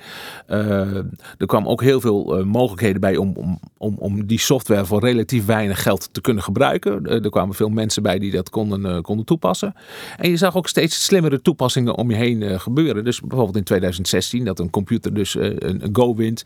[0.49, 0.97] Uh,
[1.37, 5.01] er kwam ook heel veel uh, mogelijkheden bij om, om, om, om die software voor
[5.01, 7.03] relatief weinig geld te kunnen gebruiken.
[7.07, 9.75] Uh, er kwamen veel mensen bij die dat konden, konden toepassen.
[10.17, 13.05] En je zag ook steeds slimmere toepassingen om je heen gebeuren.
[13.05, 16.43] Dus bijvoorbeeld in 2016 dat een computer dus een, een Go wint.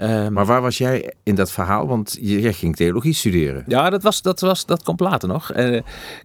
[0.00, 1.86] Um, maar waar was jij in dat verhaal?
[1.86, 3.64] Want jij ging theologie studeren.
[3.66, 5.52] Ja, dat, was, dat, was, dat kwam later nog.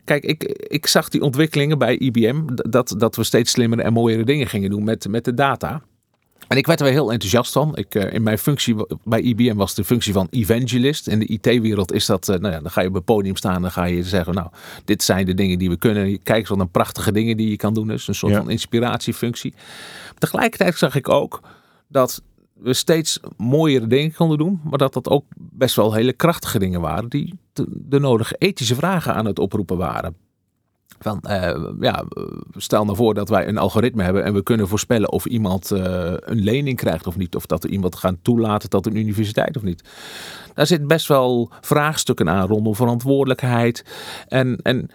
[0.04, 4.24] Kijk, ik, ik zag die ontwikkelingen bij IBM, dat, dat we steeds slimmere en mooiere
[4.24, 5.82] dingen gingen doen met, met de data.
[6.52, 7.76] En ik werd er heel enthousiast van.
[7.78, 11.08] Ik, uh, in mijn functie bij IBM was de functie van evangelist.
[11.08, 13.56] In de IT-wereld is dat, uh, nou ja, dan ga je op het podium staan
[13.56, 14.48] en dan ga je zeggen, nou,
[14.86, 16.24] dit zijn de dingen die we kunnen.
[16.24, 17.88] Kijk eens wat een prachtige dingen die je kan doen.
[17.88, 18.40] Dus een soort ja.
[18.40, 19.54] van inspiratiefunctie.
[20.18, 21.42] Tegelijkertijd zag ik ook
[21.88, 22.22] dat
[22.62, 26.82] we steeds mooiere dingen konden doen, maar dat dat ook best wel hele krachtige dingen
[26.82, 30.16] waren die de nodige ethische vragen aan het oproepen waren.
[31.00, 32.06] Van, uh, ja,
[32.56, 36.14] stel nou voor dat wij een algoritme hebben en we kunnen voorspellen of iemand uh,
[36.20, 39.64] een lening krijgt of niet, of dat we iemand gaan toelaten tot een universiteit of
[39.64, 39.84] niet.
[40.54, 43.86] Daar zit best wel vraagstukken aan rondom verantwoordelijkheid.
[44.28, 44.90] En, en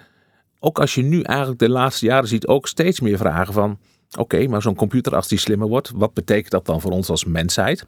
[0.58, 3.78] ook als je nu eigenlijk de laatste jaren ziet, ook steeds meer vragen van
[4.10, 7.08] Oké, okay, maar zo'n computer als die slimmer wordt, wat betekent dat dan voor ons
[7.08, 7.86] als mensheid?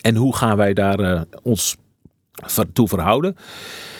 [0.00, 1.76] En hoe gaan wij daar uh, ons
[2.72, 3.36] toe verhouden.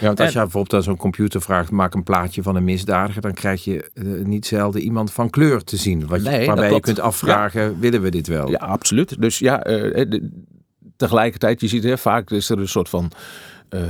[0.01, 3.23] Ja, want als je bijvoorbeeld aan zo'n computer vraagt, maak een plaatje van een misdadiger,
[3.23, 6.07] dan krijg je uh, niet zelden iemand van kleur te zien.
[6.07, 8.51] Wat je, waarbij je kunt afvragen, willen we dit wel?
[8.51, 9.21] Ja, absoluut.
[9.21, 10.21] Dus ja, uh,
[10.97, 13.11] tegelijkertijd, je ziet heel vaak, is er een soort van
[13.75, 13.81] uh,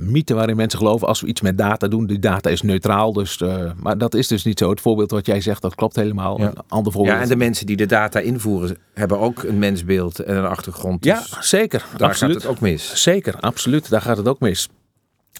[0.00, 3.12] mythe waarin mensen geloven als we iets met data doen, die data is neutraal.
[3.12, 4.70] Dus, uh, maar dat is dus niet zo.
[4.70, 6.38] Het voorbeeld wat jij zegt, dat klopt helemaal.
[6.38, 6.46] Ja.
[6.46, 7.16] Een ander voorbeeld.
[7.16, 11.02] Ja, en de mensen die de data invoeren hebben ook een mensbeeld en een achtergrond.
[11.02, 11.84] Dus ja, zeker.
[11.96, 12.34] Daar absoluut.
[12.34, 13.02] gaat het ook mis.
[13.02, 13.90] Zeker, absoluut.
[13.90, 14.68] Daar gaat het ook mis.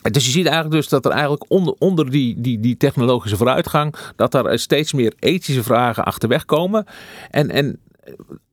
[0.02, 3.94] Dus je ziet eigenlijk dus dat er eigenlijk onder, onder die, die, die technologische vooruitgang,
[4.16, 6.86] dat er steeds meer ethische vragen achterweg komen.
[7.30, 7.80] En, en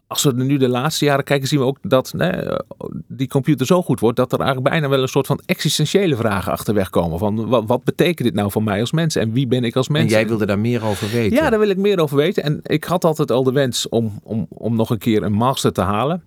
[0.07, 2.31] als we nu de laatste jaren kijken, zien we ook dat nee,
[3.07, 6.51] die computer zo goed wordt dat er eigenlijk bijna wel een soort van existentiële vragen
[6.51, 7.19] achterweg komen.
[7.19, 9.87] Van wat, wat betekent dit nou voor mij als mens en wie ben ik als
[9.87, 10.05] mens?
[10.05, 11.37] En jij wilde daar meer over weten?
[11.37, 12.43] Ja, daar wil ik meer over weten.
[12.43, 15.71] En ik had altijd al de wens om, om, om nog een keer een master
[15.71, 16.23] te halen.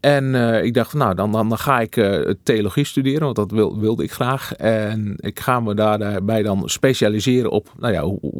[0.00, 3.50] En uh, ik dacht, nou, dan, dan, dan ga ik uh, theologie studeren, want dat
[3.50, 4.54] wil, wilde ik graag.
[4.54, 8.30] En ik ga me daarbij dan specialiseren op nou ja,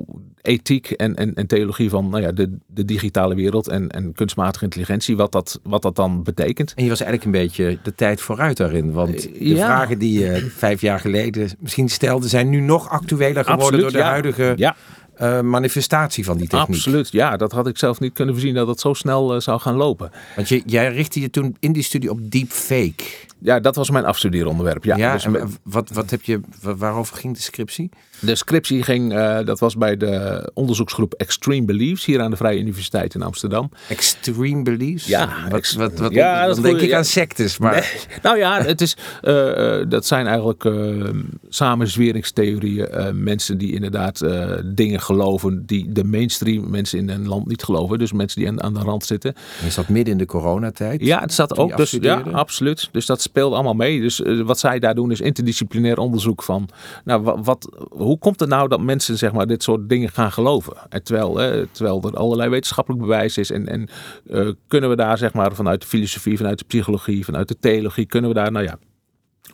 [0.43, 4.65] ethiek en, en, en theologie van nou ja, de, de digitale wereld en, en kunstmatige
[4.65, 6.73] intelligentie, wat dat, wat dat dan betekent.
[6.75, 9.67] En je was eigenlijk een beetje de tijd vooruit daarin, want de ja.
[9.67, 13.93] vragen die je vijf jaar geleden misschien stelde, zijn nu nog actueler geworden Absoluut, door
[13.93, 14.09] de ja.
[14.09, 14.77] huidige Ja.
[15.21, 16.77] Uh, manifestatie van die techniek.
[16.77, 17.37] Absoluut, ja.
[17.37, 20.11] Dat had ik zelf niet kunnen voorzien dat het zo snel uh, zou gaan lopen.
[20.37, 23.05] Want je, jij richtte je toen in die studie op deepfake.
[23.39, 24.85] Ja, dat was mijn afstudeeronderwerp.
[24.85, 27.91] Ja, ja dus en wat, wat heb je, waarover ging de scriptie?
[28.21, 32.59] De scriptie ging, uh, dat was bij de onderzoeksgroep Extreme Beliefs hier aan de Vrije
[32.59, 33.71] Universiteit in Amsterdam.
[33.89, 35.07] Extreme Beliefs?
[35.07, 35.29] Ja.
[35.49, 37.59] Wat, wat, wat, ja, dan denk ik aan sectes.
[37.59, 37.73] Maar...
[37.73, 38.19] Nee.
[38.23, 41.09] Nou ja, het is, uh, dat zijn eigenlijk uh,
[41.49, 42.89] samenzweringstheorieën.
[43.23, 44.25] mensen die inderdaad
[44.65, 47.99] dingen geloven die de mainstream mensen in een land niet geloven.
[47.99, 49.35] Dus mensen die aan, aan de rand zitten.
[49.67, 51.05] Is dat midden in de coronatijd?
[51.05, 51.77] Ja, het staat ook.
[51.77, 52.89] Dus, ja, absoluut.
[52.93, 54.01] Dus dat speelt allemaal mee.
[54.01, 56.69] Dus wat zij daar doen is interdisciplinair onderzoek van,
[57.05, 60.33] nou, wat, wat hoe komt het nou dat mensen zeg maar, dit soort dingen gaan
[60.33, 60.77] geloven?
[60.89, 63.51] En terwijl, hè, terwijl er allerlei wetenschappelijk bewijs is.
[63.51, 63.89] En, en
[64.27, 68.07] uh, kunnen we daar zeg maar, vanuit de filosofie, vanuit de psychologie, vanuit de theologie,
[68.07, 68.79] kunnen we daar nou ja,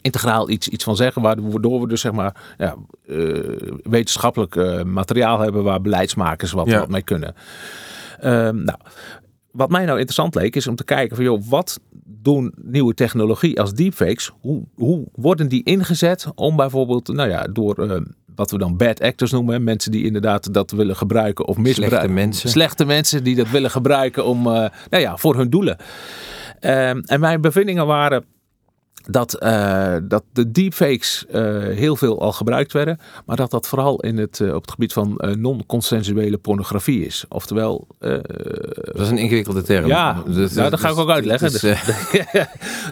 [0.00, 1.22] integraal iets, iets van zeggen.
[1.22, 6.78] Waardoor we dus zeg maar, ja, uh, wetenschappelijk uh, materiaal hebben waar beleidsmakers wat, ja.
[6.78, 7.34] wat mee kunnen.
[8.20, 8.78] nou,
[9.56, 13.60] wat mij nou interessant leek, is om te kijken van joh, wat doen nieuwe technologie
[13.60, 14.32] als deepfakes?
[14.40, 17.96] Hoe, hoe worden die ingezet om bijvoorbeeld, nou ja, door uh,
[18.36, 21.98] wat we dan bad actors noemen, mensen die inderdaad dat willen gebruiken of misbruiken.
[21.98, 22.48] Slechte mensen.
[22.48, 24.52] Slechte mensen die dat willen gebruiken om, uh,
[24.90, 25.76] nou ja, voor hun doelen.
[26.60, 28.24] Uh, en mijn bevindingen waren
[29.06, 34.00] dat, uh, dat de deepfakes uh, heel veel al gebruikt werden, maar dat dat vooral
[34.00, 37.24] in het, uh, op het gebied van non-consensuele pornografie is.
[37.28, 37.86] Oftewel.
[37.98, 39.86] dat is een ingewikkelde term.
[39.86, 41.50] Ja, dus, nou, dat ga ik ook uitleggen.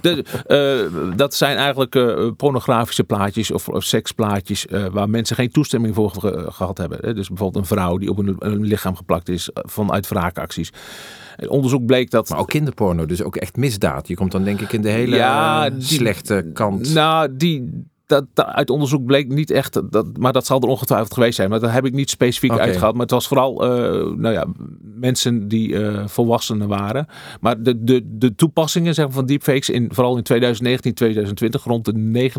[0.02, 0.22] Dus,
[1.16, 1.96] dat zijn eigenlijk
[2.36, 7.14] pornografische plaatjes of, of seksplaatjes waar mensen geen toestemming voor ge gehad hebben.
[7.14, 10.72] Dus bijvoorbeeld een vrouw die op een, een lichaam geplakt is vanuit wraakacties.
[11.36, 12.28] Het onderzoek bleek dat...
[12.28, 14.08] Maar ook kinderporno, dus ook echt misdaad.
[14.08, 16.94] Je komt dan denk ik in de hele ja, die, slechte kant.
[16.94, 17.84] Nou, die...
[18.06, 21.50] Dat, dat, uit onderzoek bleek niet echt, dat, maar dat zal er ongetwijfeld geweest zijn.
[21.50, 22.64] Maar dat heb ik niet specifiek okay.
[22.64, 22.92] uitgehaald.
[22.92, 24.46] Maar het was vooral uh, nou ja,
[24.80, 27.06] mensen die uh, volwassenen waren.
[27.40, 31.84] Maar de, de, de toepassingen zeg maar, van deepfakes, in, vooral in 2019, 2020, rond
[31.84, 32.30] de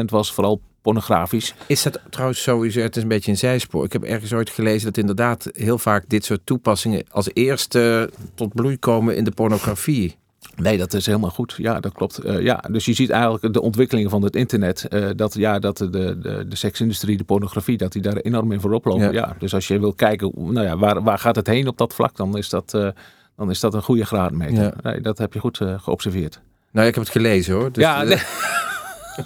[0.00, 1.54] 90% was vooral pornografisch.
[1.66, 3.84] Is dat trouwens sowieso, het is een beetje een zijspoor.
[3.84, 8.54] Ik heb ergens ooit gelezen dat inderdaad heel vaak dit soort toepassingen als eerste tot
[8.54, 10.16] bloei komen in de pornografie.
[10.56, 11.54] Nee, dat is helemaal goed.
[11.56, 12.24] Ja, dat klopt.
[12.24, 14.86] Uh, ja, dus je ziet eigenlijk de ontwikkelingen van het internet.
[14.90, 18.60] Uh, dat, ja, dat de, de, de seksindustrie, de pornografie, dat die daar enorm in
[18.60, 19.04] voorop lopen.
[19.04, 19.12] Ja.
[19.12, 19.36] ja.
[19.38, 22.16] dus als je wil kijken, nou ja, waar, waar gaat het heen op dat vlak,
[22.16, 22.88] dan is dat, uh,
[23.36, 24.62] dan is dat een goede graadmeter.
[24.62, 24.74] Ja.
[24.82, 26.40] Nee, dat heb je goed geobserveerd.
[26.72, 27.72] Nou, ik heb het gelezen hoor.
[27.72, 28.04] Dus ja.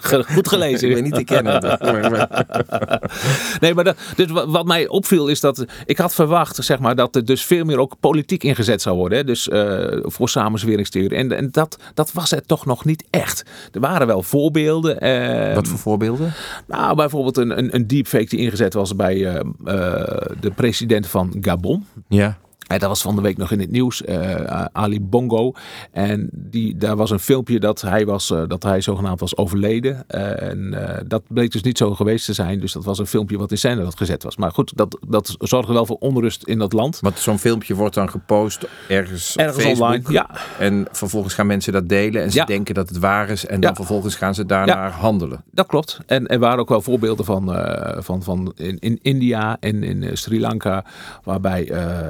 [0.03, 0.89] Goed gelezen.
[0.89, 1.79] ik ben niet te kennen.
[3.61, 7.17] nee, maar dat, dus wat mij opviel is dat ik had verwacht zeg maar, dat
[7.17, 9.19] er dus veel meer ook politiek ingezet zou worden.
[9.19, 9.25] Hè?
[9.25, 11.19] Dus uh, voor samenzweringstheorie.
[11.19, 13.45] En, en dat, dat was het toch nog niet echt.
[13.73, 15.07] Er waren wel voorbeelden.
[15.07, 16.33] Uh, wat voor voorbeelden?
[16.67, 19.41] Nou, bijvoorbeeld een, een, een deepfake die ingezet was bij uh,
[20.41, 21.87] de president van Gabon.
[22.09, 22.39] Ja.
[22.67, 25.53] En dat was van de week nog in het nieuws, uh, Ali Bongo.
[25.91, 30.05] En die, daar was een filmpje dat hij, was, uh, dat hij zogenaamd was overleden.
[30.09, 30.75] Uh, en
[31.07, 32.61] dat bleek dus niet zo geweest te zijn.
[32.61, 34.37] Dus dat was een filmpje wat in scène dat gezet was.
[34.37, 36.99] Maar goed, dat, dat zorgde wel voor onrust in dat land.
[37.01, 39.77] Want zo'n filmpje wordt dan gepost ergens, Facebook.
[39.77, 40.03] online.
[40.09, 40.31] Ja.
[40.59, 42.45] En vervolgens gaan mensen dat delen en ze ja.
[42.45, 43.47] denken dat het waar is.
[43.47, 43.77] En dan ja.
[43.77, 44.97] vervolgens gaan ze daarnaar ja.
[44.97, 45.45] handelen.
[45.51, 46.01] Dat klopt.
[46.07, 47.57] En er waren ook wel voorbeelden van,
[47.99, 50.85] van, van in, in India en in Sri Lanka.
[51.25, 51.65] Waarbij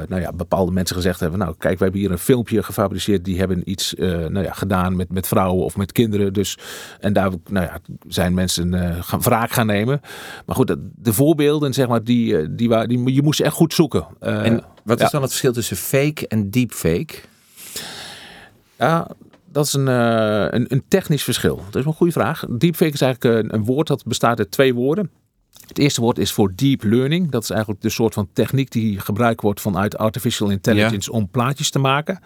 [0.08, 3.38] nou ja, bepaalde mensen gezegd hebben, nou kijk, we hebben hier een filmpje gefabriceerd, die
[3.38, 6.32] hebben iets uh, nou ja, gedaan met, met vrouwen of met kinderen.
[6.32, 6.58] Dus,
[7.00, 7.78] en daar nou ja,
[8.08, 10.00] zijn mensen uh, gaan, wraak gaan nemen.
[10.46, 14.06] Maar goed, de voorbeelden, zeg maar, die, die, waar, die, je moest echt goed zoeken.
[14.20, 17.14] en wat is dan het verschil tussen fake en deepfake?
[18.78, 19.10] Ja,
[19.52, 21.56] dat is een, een, een, technisch verschil.
[21.56, 22.44] Dat is een goede vraag.
[22.48, 25.10] Deepfake is eigenlijk een, een woord dat bestaat uit twee woorden.
[25.68, 27.30] Het eerste woord is voor deep learning.
[27.30, 31.70] Dat is eigenlijk de soort van techniek die gebruikt wordt vanuit artificial intelligence om plaatjes
[31.70, 32.20] te maken.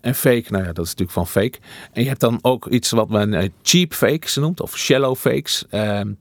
[0.00, 1.58] En fake, nou ja, dat is natuurlijk van fake.
[1.92, 5.64] En je hebt dan ook iets wat men eh, cheap fakes noemt, of shallow fakes.
[5.70, 6.12] Ehm,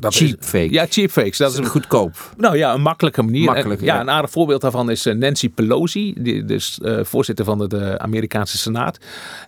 [0.00, 0.72] dat cheap is, fake.
[0.72, 1.38] Ja, cheap fakes.
[1.38, 2.32] Dat is een, goedkoop.
[2.36, 3.44] Nou ja, een makkelijke manier.
[3.44, 7.68] Makkelijk, ja, een aardig voorbeeld daarvan is eh, Nancy Pelosi, die, dus uh, voorzitter van
[7.68, 8.98] de, Amerikaanse Senaat.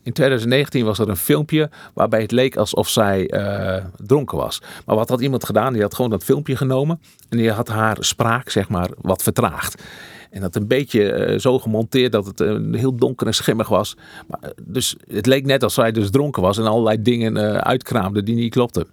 [0.02, 4.62] In 2019 was er een filmpje waarbij het leek alsof zij uh, dronken was.
[4.86, 5.72] Maar wat had iemand gedaan?
[5.72, 9.82] Die had gewoon dat filmpje genomen en die had haar spraak, zeg maar, wat vertraagd.
[10.30, 13.96] En dat een beetje uh, zo gemonteerd dat het uh, heel donker en schimmig was.
[14.26, 18.34] Maar, dus het leek net alsof zij dus dronken was en allerlei dingen uitkraamde die
[18.34, 18.86] niet klopten.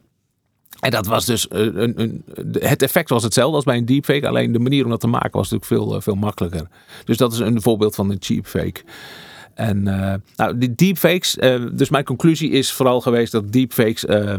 [0.83, 2.23] En dat was dus eh, een, een,
[2.59, 5.31] het effect was hetzelfde als bij een deepfake, alleen de manier om dat te maken
[5.31, 6.67] was natuurlijk veel, eh, veel makkelijker.
[7.05, 8.81] Dus dat is een voorbeeld van een cheapfake.
[9.53, 11.37] En uh, nou, die deepfakes,
[11.73, 14.35] dus mijn conclusie is vooral geweest dat deepfakes uh,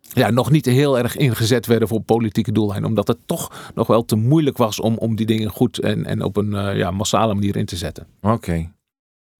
[0.00, 2.88] ja, nog niet heel erg ingezet werden voor politieke doeleinden.
[2.88, 6.22] Omdat het toch nog wel te moeilijk was om, om die dingen goed en, en
[6.22, 8.06] op een ja, massale manier in te zetten.
[8.20, 8.72] Oké.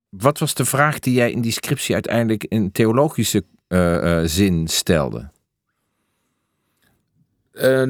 [0.09, 3.44] Wat was de vraag die jij in die scriptie uiteindelijk in theologische
[4.24, 5.31] zin stelde?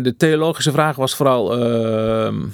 [0.03, 1.59] De theologische vraag was vooral.
[1.59, 2.45] Ehm,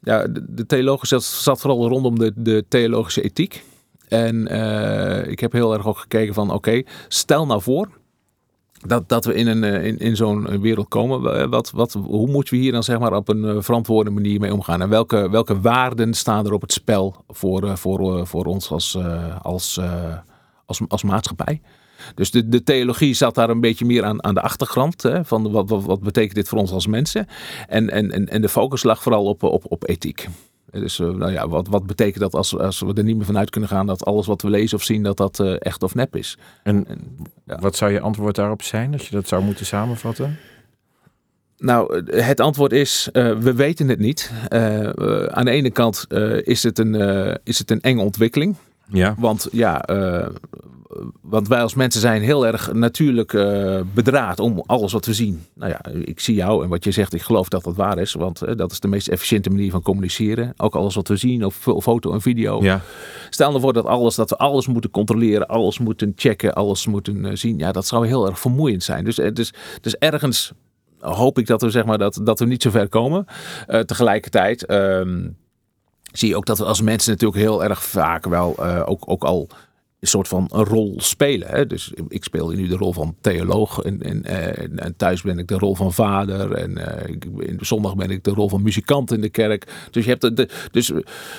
[0.00, 3.64] ja, de, theologische zat, vooral rondom de, de theologische ethiek.
[4.08, 7.88] En uh, ik heb heel erg ook gekeken van: oké, stel nou voor
[8.86, 11.50] dat, dat we in, een, eh, in, in zo'n wereld komen.
[11.50, 14.52] Wat, wat, hoe moeten we hier dan zeg maar op een eh, verantwoorde manier mee
[14.52, 14.82] omgaan?
[14.82, 18.98] En welke, welke waarden staan er op het spel voor, voor, voor ons als,
[19.42, 19.80] als,
[20.66, 21.60] als, als maatschappij?
[22.14, 25.02] Dus de, de theologie zat daar een beetje meer aan, aan de achtergrond.
[25.02, 27.26] Hè, van wat, wat, wat betekent dit voor ons als mensen?
[27.68, 30.28] En, en, en, de focus lag vooral op, op, op ethiek.
[30.70, 33.50] Dus uh, nou ja, wat, wat betekent dat als, als we er niet meer vanuit
[33.50, 36.16] kunnen gaan dat alles wat we lezen of zien, dat dat uh, echt of nep
[36.16, 36.38] is?
[36.62, 36.98] En, en
[37.46, 37.58] ja.
[37.58, 40.38] wat zou je antwoord daarop zijn, als je dat zou moeten samenvatten?
[41.58, 44.32] Nou, het antwoord is, uh, we weten het niet.
[45.28, 46.06] aan de ene kant
[46.42, 46.94] is, het een,
[47.44, 48.56] is het een enge ontwikkeling.
[48.88, 49.14] Ja.
[49.18, 49.84] Want ja,
[51.20, 55.44] want wij als mensen zijn heel erg natuurlijk uh, bedraad om alles wat we zien.
[55.54, 58.12] Nou ja, ik zie jou en wat je zegt, ik geloof dat dat waar is.
[58.12, 60.54] Want uh, dat is de meest efficiënte manier van communiceren.
[60.56, 62.62] Ook alles wat we zien, of foto en video.
[62.62, 62.80] Ja.
[63.30, 67.58] Stel ervoor dat, alles, dat we alles moeten controleren, alles moeten checken, alles moeten zien.
[67.58, 69.04] Ja, dat zou heel erg vermoeiend zijn.
[69.04, 70.52] Dus, dus, dus ergens
[70.98, 73.26] hoop ik dat we, zeg maar, dat, dat we niet zo ver komen.
[73.86, 75.28] tegelijkertijd ehm,
[76.12, 79.48] zie je ook dat we als mensen natuurlijk heel erg vaak wel ook, ook al
[80.02, 81.48] een soort van een rol spelen.
[81.48, 81.66] Hè?
[81.66, 85.48] Dus ik speel nu de rol van theoloog en, en, eh, en, thuis ben ik
[85.48, 89.12] de rol van vader en uh, in de zondag ben ik de rol van muzikant
[89.12, 89.72] in de kerk.
[89.90, 90.92] Dus je hebt de, dus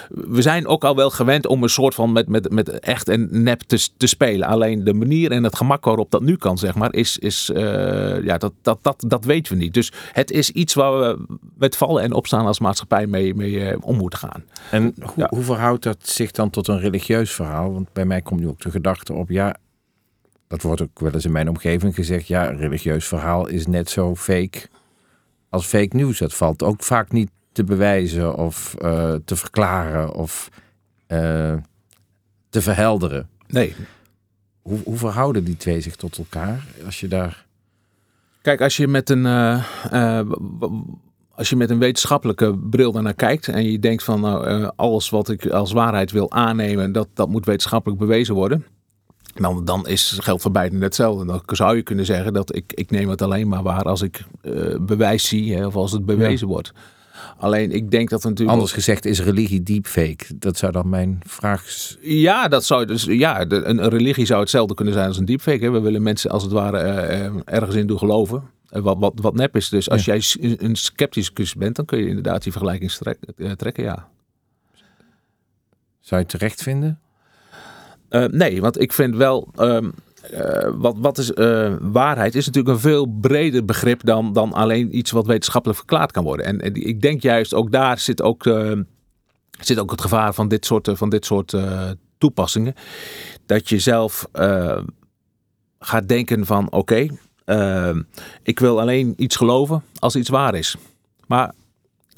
[0.09, 3.43] we zijn ook al wel gewend om een soort van met, met, met echt en
[3.43, 4.47] nep te, te spelen.
[4.47, 8.23] Alleen de manier en het gemak waarop dat nu kan, zeg maar, is, is uh,
[8.23, 9.73] ja, dat, dat, dat, dat weten we niet.
[9.73, 11.25] Dus het is iets waar we
[11.57, 14.43] met vallen en opstaan als maatschappij mee, mee om moeten gaan.
[14.71, 17.73] En hoe, hoe verhoudt dat zich dan tot een religieus verhaal?
[17.73, 19.55] Want bij mij komt nu ook de gedachte op, ja,
[20.47, 24.15] dat wordt ook wel eens in mijn omgeving gezegd, ja, religieus verhaal is net zo
[24.15, 24.69] fake
[25.49, 26.17] als fake nieuws.
[26.17, 30.49] Dat valt ook vaak niet te bewijzen of uh, te verklaren of
[31.07, 31.55] uh,
[32.49, 33.29] te verhelderen.
[33.47, 33.75] Nee.
[34.61, 37.45] Hoe, hoe verhouden die twee zich tot elkaar als je daar.
[38.41, 39.25] Kijk, als je met een.
[39.25, 40.31] Uh,
[41.35, 45.09] als je met een wetenschappelijke bril daarnaar kijkt en je denkt van nou, uh, alles
[45.09, 48.65] wat ik als waarheid wil aannemen, dat, dat moet wetenschappelijk bewezen worden.
[49.33, 51.25] Dan, dan is, geldt voor beiden hetzelfde.
[51.25, 54.23] Dan zou je kunnen zeggen dat ik, ik neem het alleen maar waar als ik
[54.43, 56.53] uh, bewijs zie hè, of als het bewezen ja.
[56.53, 56.71] wordt.
[57.37, 58.51] Alleen ik denk dat natuurlijk.
[58.51, 60.25] Anders gezegd is religie deepfake.
[60.35, 61.65] Dat zou dan mijn vraag.
[62.01, 63.03] Ja, dat zou dus.
[63.03, 65.63] Ja, een, een, religie zou hetzelfde kunnen zijn als een deepfake.
[65.63, 65.71] Hè.
[65.71, 68.43] We willen mensen als het ware uh, ergens in doen geloven.
[68.81, 69.69] Wat, wat, wat nep is.
[69.69, 70.15] Dus als ja.
[70.15, 72.91] jij een scepticus bent, dan kun je inderdaad die vergelijking
[73.57, 74.09] trekken, ja.
[75.99, 76.99] Zou je het terecht vinden?
[78.09, 79.49] Uh, nee, want ik vind wel.
[79.59, 79.93] Um,
[80.33, 82.35] uh, wat, wat is uh, waarheid?
[82.35, 86.45] Is natuurlijk een veel breder begrip dan, dan alleen iets wat wetenschappelijk verklaard kan worden.
[86.45, 88.43] En, en ik denk juist ook daar zit ook,
[89.59, 91.55] zit ook het gevaar van dit soort, van dit soort
[92.17, 92.73] toepassingen.
[93.45, 94.27] Dat je zelf
[95.79, 97.11] gaat denken van oké, okay,
[97.45, 97.95] uh,
[98.43, 100.75] ik wil alleen iets geloven als iets waar is.
[101.27, 101.53] Maar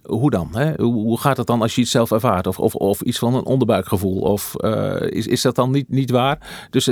[0.03, 0.49] hoe dan?
[0.55, 0.73] Hè?
[0.83, 2.47] Hoe, gaat het dan als je het zelf ervaart?
[2.47, 4.19] Of, of, of iets van een onderbuikgevoel?
[4.19, 6.67] Of uh, is, is dat dan niet, niet waar?
[6.69, 6.89] Dus,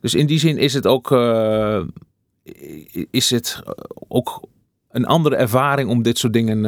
[0.00, 1.82] dus in die zin is het ook, uh,
[3.10, 3.62] is het
[4.08, 4.42] ook
[4.92, 6.64] een andere ervaring om dit soort dingen,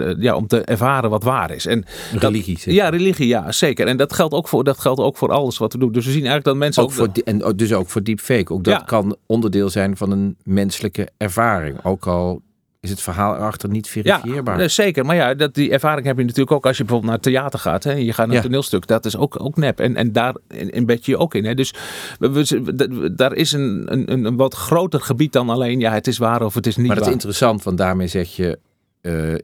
[0.00, 1.66] uh, ja, om te ervaren wat waar is.
[1.66, 2.54] En religie.
[2.54, 3.86] Dat, ja, religie, ja, zeker.
[3.86, 5.92] En dat geldt ook voor, dat geldt ook voor alles wat we doen.
[5.92, 8.52] Dus we zien eigenlijk dat mensen ook, ook voor, en dus ook voor deepfake.
[8.52, 8.84] Ook dat ja.
[8.84, 11.84] kan onderdeel zijn van een menselijke ervaring.
[11.84, 12.42] Ook al
[12.80, 14.60] is het verhaal erachter niet verifieerbaar.
[14.60, 15.04] Ja, zeker.
[15.04, 17.84] Maar ja, dat, die ervaring heb je natuurlijk ook als je bijvoorbeeld naar theater gaat.
[17.84, 18.86] Hè, je gaat naar een toneelstuk.
[18.86, 19.80] Dat is ook, ook nep.
[19.80, 20.34] En, en daar
[20.70, 21.44] embed je je ook in.
[21.44, 21.54] Hè.
[21.54, 21.74] Dus
[22.18, 26.18] we, we, daar is een, een, een wat groter gebied dan alleen ja, het is
[26.18, 26.96] waar of het is niet waar.
[26.96, 28.58] Maar dat is interessant, want daarmee zeg je
[29.02, 29.34] uh,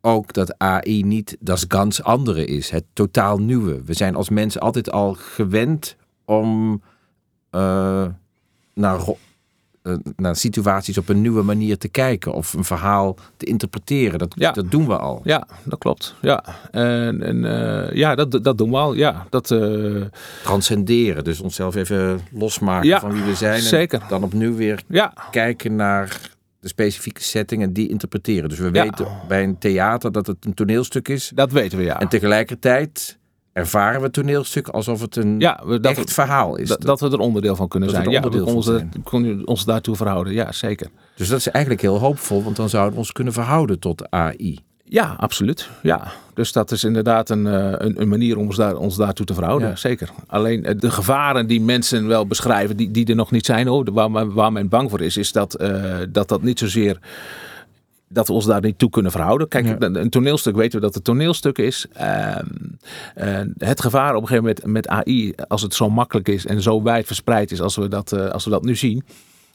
[0.00, 2.70] ook dat AI niet dat gans andere is.
[2.70, 3.82] Het totaal nieuwe.
[3.84, 6.82] We zijn als mensen altijd al gewend om
[7.50, 8.06] uh,
[8.74, 8.98] naar
[10.16, 14.18] naar situaties op een nieuwe manier te kijken of een verhaal te interpreteren.
[14.18, 14.52] Dat, ja.
[14.52, 15.20] dat doen we al.
[15.24, 16.14] Ja, dat klopt.
[16.20, 18.94] Ja, en, en uh, ja, dat, dat doen we al.
[18.94, 20.04] Ja, dat, uh...
[20.42, 23.60] Transcenderen, dus onszelf even losmaken ja, van wie we zijn.
[23.60, 24.00] Zeker.
[24.00, 25.12] En dan opnieuw weer ja.
[25.30, 26.20] kijken naar
[26.60, 28.48] de specifieke setting en die interpreteren.
[28.48, 31.32] Dus we weten bij een theater dat het een toneelstuk is.
[31.34, 32.00] Dat weten we, ja.
[32.00, 33.17] En tegelijkertijd
[33.58, 36.68] ervaren we het toneelstuk alsof het een ja, dat echt het, verhaal is.
[36.68, 38.10] Dat, dat, we er onderdeel van kunnen dat zijn.
[38.10, 38.92] Ja, we ons, zijn.
[39.10, 40.32] ons, ons daartoe verhouden.
[40.32, 40.88] Ja, zeker.
[41.16, 44.58] Dus dat is eigenlijk heel hoopvol, want dan zouden we ons kunnen verhouden tot AI.
[44.84, 45.68] Ja, absoluut.
[45.82, 49.34] Ja, dus dat is inderdaad een, een, een manier om ons, daar, ons daartoe te
[49.34, 49.68] verhouden.
[49.68, 49.76] Ja.
[49.76, 50.10] Zeker.
[50.26, 54.32] Alleen de gevaren die mensen wel beschrijven, die, die er nog niet zijn, hoor, waar,
[54.32, 56.98] waar men bang voor is, is dat uh, dat, dat niet zozeer
[58.08, 59.48] dat we ons daar niet toe kunnen verhouden.
[59.48, 59.76] Kijk, ja.
[59.78, 61.86] een toneelstuk weten we dat het toneelstuk is.
[62.00, 62.38] Uh,
[63.16, 66.62] uh, het gevaar op een gegeven moment met AI, als het zo makkelijk is en
[66.62, 69.04] zo wijd verspreid is als we dat, uh, als we dat nu zien,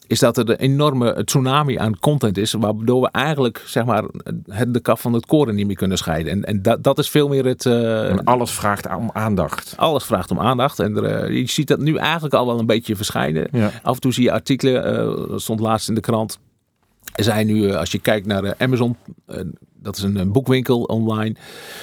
[0.06, 4.04] is dat er een enorme tsunami aan content is, waardoor we eigenlijk zeg maar
[4.48, 6.32] het, de kaf van het koren niet meer kunnen scheiden.
[6.32, 7.64] En, en dat, dat is veel meer het.
[7.64, 9.74] Uh, en alles vraagt om aandacht.
[9.76, 10.78] Alles vraagt om aandacht.
[10.78, 13.48] En er, uh, je ziet dat nu eigenlijk al wel een beetje verschijnen.
[13.52, 13.70] Ja.
[13.82, 16.38] Af en toe zie je artikelen, uh, stond laatst in de krant.
[17.14, 18.96] Er zijn nu, als je kijkt naar Amazon,
[19.74, 21.34] dat is een, boekwinkel online.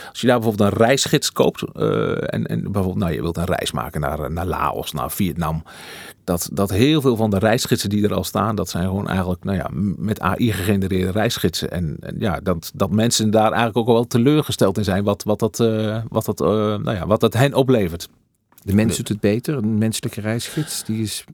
[0.09, 3.71] Als je daar bijvoorbeeld een reisgids koopt en, en bijvoorbeeld, nou, je wilt een reis
[3.71, 5.63] maken naar, naar Laos, naar Vietnam.
[6.23, 9.43] Dat, dat heel veel van de reisgidsen die er al staan, dat zijn gewoon eigenlijk,
[9.43, 11.71] nou ja, met AI gegenereerde reisgidsen.
[11.71, 15.39] En, en ja, dat, dat mensen daar eigenlijk ook wel teleurgesteld in zijn wat, wat,
[15.39, 15.57] dat,
[16.09, 18.09] wat, dat, nou ja, wat dat hen oplevert.
[18.63, 21.25] De mens doet het beter, een menselijke reisgids, die is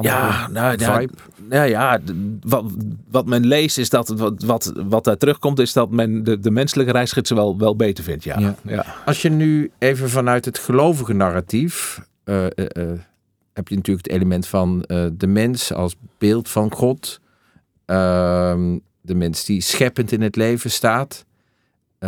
[0.00, 1.02] ja, nou, ja,
[1.50, 2.00] ja, ja
[2.40, 2.64] wat,
[3.10, 6.50] wat men leest is dat wat, wat, wat daar terugkomt, is dat men de, de
[6.50, 8.24] menselijke reisgidsen wel, wel beter vindt.
[8.24, 8.38] Ja.
[8.38, 8.54] Ja.
[8.62, 8.86] ja.
[9.04, 12.00] Als je nu even vanuit het gelovige narratief.
[12.24, 12.92] Uh, uh, uh,
[13.52, 17.20] heb je natuurlijk het element van de mens als beeld van God.
[17.86, 21.24] Ehm, de mens die scheppend in het leven staat.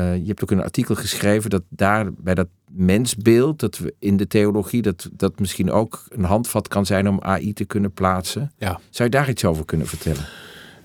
[0.01, 4.27] Je hebt ook een artikel geschreven dat daar bij dat mensbeeld, dat we in de
[4.27, 8.53] theologie, dat dat misschien ook een handvat kan zijn om AI te kunnen plaatsen.
[8.59, 8.81] Ja.
[8.91, 10.25] Zou je daar iets over kunnen vertellen?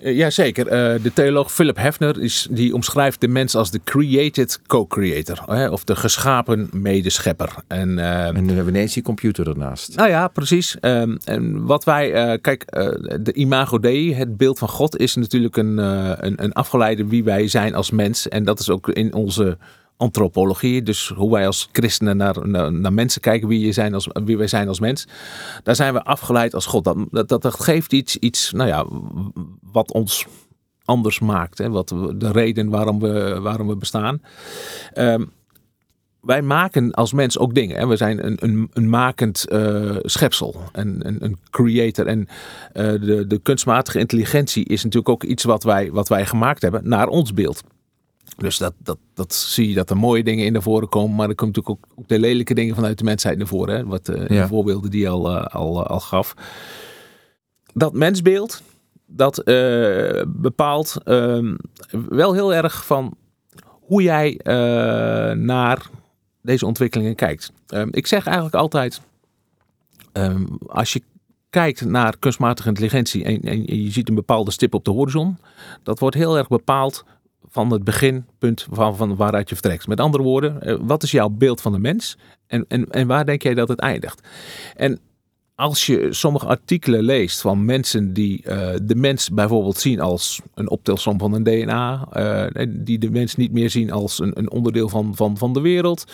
[0.03, 0.65] Uh, Jazeker.
[0.65, 5.69] Uh, de theoloog Philip Hefner is, die omschrijft de mens als de created co-creator.
[5.71, 7.53] Of de geschapen medeschepper.
[7.67, 9.95] En, uh, en nu hebben we ineens die computer ernaast.
[9.95, 10.77] Nou ja, precies.
[10.81, 12.65] Um, en wat wij, kijk,
[13.21, 17.47] de imago Dei, het beeld van God, is natuurlijk een, een, een afgeleide wie wij
[17.47, 18.29] zijn als mens.
[18.29, 19.57] En dat is ook in onze
[20.01, 24.37] antropologie, dus hoe wij als christenen naar, naar, mensen kijken, wie, je zijn als, wie
[24.37, 25.07] wij zijn als mens.
[25.63, 26.93] Daar zijn we afgeleid als God.
[27.11, 28.85] Dat, dat, geeft iets, iets, nou ja,
[29.61, 30.25] wat ons
[30.85, 31.57] anders maakt.
[31.57, 31.69] Hè?
[31.69, 34.21] Wat, de reden waarom we, waarom we bestaan.
[34.93, 35.31] Um,
[36.21, 37.77] wij maken als mens ook dingen.
[37.77, 37.87] Hè?
[37.87, 42.07] We zijn een, een, een makend uh, schepsel, een, een, een, creator.
[42.07, 42.27] En uh,
[42.73, 47.07] de, de kunstmatige intelligentie is natuurlijk ook iets wat wij, wat wij gemaakt hebben naar
[47.07, 47.63] ons beeld.
[48.41, 51.15] Dus dat, dat, dat zie je dat er mooie dingen in naar voren komen.
[51.15, 53.75] Maar er komen natuurlijk ook, ook de lelijke dingen vanuit de mensheid naar voren.
[53.75, 53.85] Hè?
[53.85, 54.41] Wat uh, ja.
[54.41, 56.33] de voorbeelden die je al, uh, al, uh, al gaf.
[57.73, 58.61] Dat mensbeeld,
[59.05, 61.55] dat eh, bepaalt ehm,
[62.09, 63.17] wel heel erg van
[63.65, 65.89] hoe jij eh, naar
[66.41, 67.51] deze ontwikkelingen kijkt.
[67.73, 69.01] Um, ik zeg eigenlijk altijd,
[70.13, 71.01] um, als je
[71.49, 75.37] kijkt naar kunstmatige intelligentie en, en je ziet een bepaalde stip op de horizon,
[75.83, 77.05] dat wordt heel erg bepaald
[77.51, 79.87] van het beginpunt van, van waaruit je vertrekt.
[79.87, 83.43] Met andere woorden, wat is jouw beeld van de mens en, en, en waar denk
[83.43, 84.27] jij dat het eindigt?
[84.75, 84.99] En
[85.55, 90.69] als je sommige artikelen leest van mensen die uh, de mens bijvoorbeeld zien als een
[90.69, 94.89] optelsom van een DNA, uh, die de mens niet meer zien als een, een onderdeel
[94.89, 96.11] van, van, van de wereld,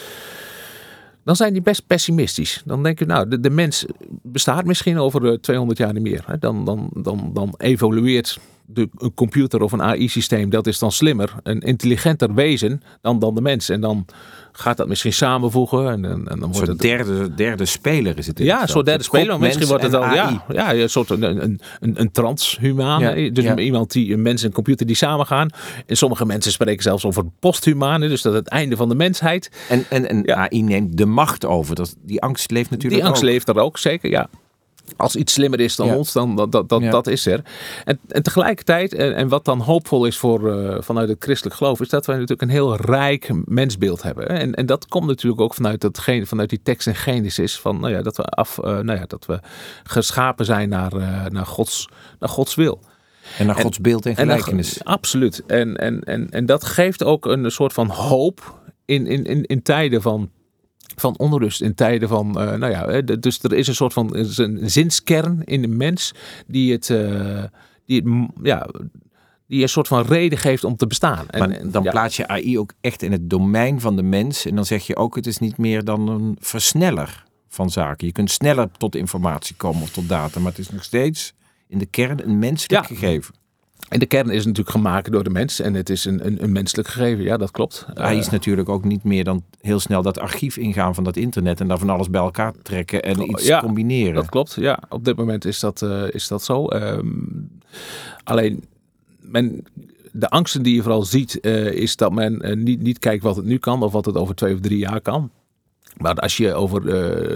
[1.23, 2.62] dan zijn die best pessimistisch.
[2.65, 3.86] Dan denk je, nou, de, de mens
[4.21, 6.26] bestaat misschien over uh, 200 jaar niet meer.
[6.39, 8.39] Dan, dan, dan, dan evolueert
[8.70, 13.36] de, een computer of een AI-systeem, dat is dan slimmer, een intelligenter wezen dan, dan
[13.36, 13.70] de mens.
[13.70, 14.06] En dan
[14.52, 15.88] gaat dat misschien samenvoegen.
[15.88, 16.80] En, en, dan wordt het...
[16.80, 18.40] derde, derde speler is het.
[18.40, 19.40] Ja, een soort derde speler.
[19.40, 23.02] Misschien wordt het wel ja, ja, een soort een, een, een, een transhumaan.
[23.02, 25.50] Ja, dus iemand die, een mens en computer die samengaan.
[25.86, 28.02] En sommige mensen spreken zelfs over posthumaan.
[28.02, 29.52] Dus dat het einde van de mensheid.
[29.70, 31.76] En, en, en AI neemt de macht over.
[31.76, 34.30] Dat, die angst leeft natuurlijk Die angst leeft er ook, zeker, ja
[34.96, 37.42] als iets slimmer is dan ons, dan dat, dat, dat, dat is er.
[37.85, 41.81] En, en tegelijkertijd, en, en wat dan hoopvol is voor, uh, vanuit het christelijk geloof,
[41.81, 44.29] is dat wij natuurlijk een heel rijk mensbeeld hebben.
[44.29, 47.94] En, en dat komt natuurlijk ook vanuit, dat, vanuit die tekst in Genesis, van, nou
[47.94, 49.40] ja, dat, we af, uh, nou ja, dat we
[49.83, 52.79] geschapen zijn naar, uh, naar, Gods, naar Gods wil.
[53.38, 54.77] En naar Gods beeld en gelijkenis.
[54.77, 55.44] En, absoluut.
[55.46, 59.62] En, en, en, en dat geeft ook een soort van hoop in, in, in, in
[59.62, 60.29] tijden van
[60.96, 64.69] van onrust in tijden van, uh, nou ja, dus er is een soort van een
[64.69, 66.13] zinskern in de mens
[66.48, 67.44] die het, uh,
[67.85, 68.67] die het, ja,
[69.48, 71.29] die een soort van reden geeft om te bestaan.
[71.29, 74.65] En, dan plaats je AI ook echt in het domein van de mens en dan
[74.65, 78.08] zeg je ook, het is niet meer dan een versneller van zaken.
[78.08, 81.33] Je kunt sneller tot informatie komen of tot data, maar het is nog steeds
[81.67, 83.33] in de kern een menselijk gegeven.
[83.90, 86.52] En de kern is natuurlijk gemaakt door de mens en het is een, een, een
[86.52, 87.86] menselijk gegeven, ja, dat klopt.
[87.94, 91.15] Hij is eh, natuurlijk ook niet meer dan heel snel dat archief ingaan van dat
[91.15, 94.13] internet en daar van alles bij elkaar trekken en iets ja, combineren.
[94.13, 94.80] Dat klopt, ja.
[94.90, 96.67] Op dit moment is dat, uh, is dat zo.
[96.73, 97.50] Um,
[98.23, 98.63] alleen,
[99.19, 99.65] men,
[100.12, 103.36] de angsten die je vooral ziet, uh, is dat men uh, niet, niet kijkt wat
[103.36, 105.30] het nu kan of wat het over twee of drie jaar kan.
[105.98, 106.83] Maar als je over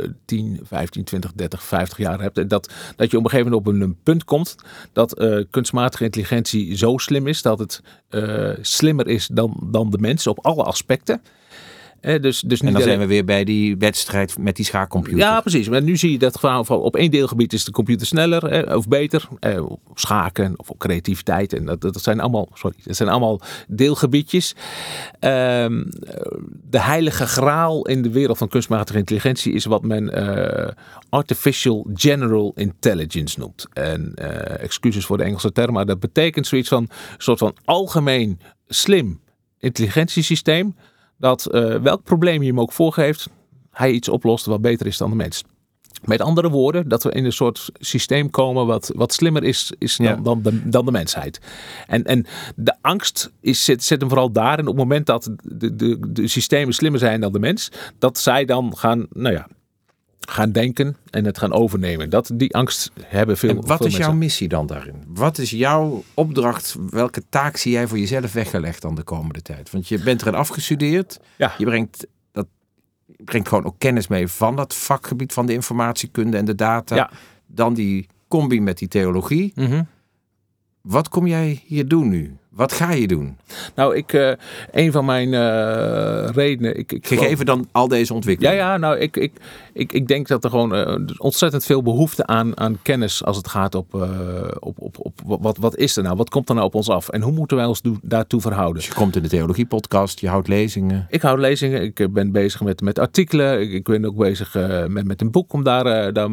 [0.03, 3.68] uh, 10, 15, 20, 30, 50 jaar hebt, dat, dat je op een gegeven moment
[3.68, 4.55] op een, punt komt
[4.93, 9.97] dat uh, kunstmatige intelligentie zo slim is dat het uh, slimmer is dan, dan de
[9.97, 11.22] mens op alle aspecten
[12.02, 15.20] dus, dus en dan zijn we weer bij die wedstrijd met die schaakcomputer.
[15.20, 15.70] Ja, precies.
[15.70, 19.28] Maar nu zie je dat gewoon op één deelgebied is de computer sneller of beter.
[19.39, 21.54] Eh, op schaken of op creativiteit.
[21.54, 24.56] En dat, dat zijn allemaal, sorry, dat zijn allemaal deelgebiedjes.
[25.20, 25.84] Ehm,
[26.70, 30.68] de heilige graal in de wereld van kunstmatige intelligentie is wat men uh,
[31.10, 33.68] artificial general intelligence noemt.
[33.74, 37.56] En uh, excuses voor de Engelse term, maar dat betekent zoiets van een soort van
[37.66, 39.20] algemeen slim
[39.60, 40.76] intelligentiesysteem
[41.22, 43.30] dat uh, welk probleem je hem ook voorgeeft,
[43.72, 45.44] hij iets oplost wat beter is dan de mens.
[46.02, 49.98] Met andere woorden, dat we in een soort systeem komen wat, wat slimmer is, is
[49.98, 51.40] dan, dan, de, dan de mensheid.
[51.88, 54.54] En, en de angst is, zit, zit hem vooral daar.
[54.60, 58.18] En op het moment dat de, de, de systemen slimmer zijn dan de mens, dat
[58.18, 59.48] zij dan gaan, nou ja,
[60.32, 62.10] gaan denken en het gaan overnemen.
[62.10, 65.04] Dat, die angst hebben veel En wat is jouw missie dan daarin?
[65.08, 66.76] Wat is jouw opdracht?
[66.90, 69.72] Welke taak zie jij voor jezelf weggelegd dan de komende tijd?
[69.72, 71.20] Want je bent erin afgestudeerd.
[71.38, 71.54] Ja.
[71.58, 72.48] Je brengt, dat,
[73.18, 76.96] brengt gewoon ook kennis mee van dat vakgebied van de informatiekunde en de data.
[76.96, 77.12] Ja.
[77.46, 79.52] Dan die combi met die theologie.
[79.56, 79.88] Mm
[80.82, 82.38] Wat kom jij hier doen nu?
[82.52, 83.38] Wat ga je doen?
[83.76, 84.32] Nou, ik, uh,
[84.72, 86.78] een van mijn uh, redenen.
[86.78, 88.58] Ik, ik Gegeven dan al deze ontwikkelingen.
[88.58, 89.32] Ja, ja, nou, ik, ik,
[89.74, 93.47] ik, ik denk dat er gewoon uh, ontzettend veel behoefte aan, aan kennis als het
[93.47, 93.93] gaat op,
[94.60, 96.16] op, op, op wat, wat is er nou?
[96.16, 97.10] Wat komt er nou op ons af?
[97.10, 98.76] En hoe moeten wij ons daartoe verhouden?
[98.76, 101.08] Dus je komt in de theologie-podcast, je houdt lezingen.
[101.10, 103.62] Ik houd lezingen, ik ben bezig met, met artikelen.
[103.62, 104.54] Ik, ik ben ook bezig
[104.88, 106.32] met, met een boek om daar, daar,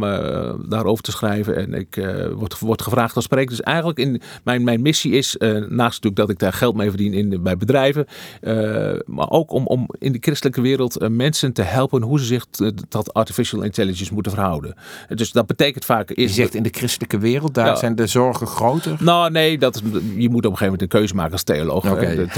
[0.69, 1.57] daarover te schrijven.
[1.57, 3.51] En ik word, word gevraagd als spreker.
[3.51, 5.37] Dus eigenlijk in mijn, mijn missie is
[5.69, 8.07] naast dat ik daar geld mee verdien in, bij bedrijven.
[8.41, 12.25] Uh, maar ook om, om in de christelijke wereld uh, mensen te helpen hoe ze
[12.25, 12.47] zich
[12.89, 14.75] tot artificial intelligence moeten verhouden.
[15.09, 16.11] Dus dat betekent vaak...
[16.11, 18.97] Is je zegt in de christelijke wereld, daar zijn de zorgen groter?
[19.01, 19.83] Nou nee, dat,
[20.17, 21.91] je moet op een gegeven moment een keuze maken als theoloog.
[21.91, 22.29] Okay.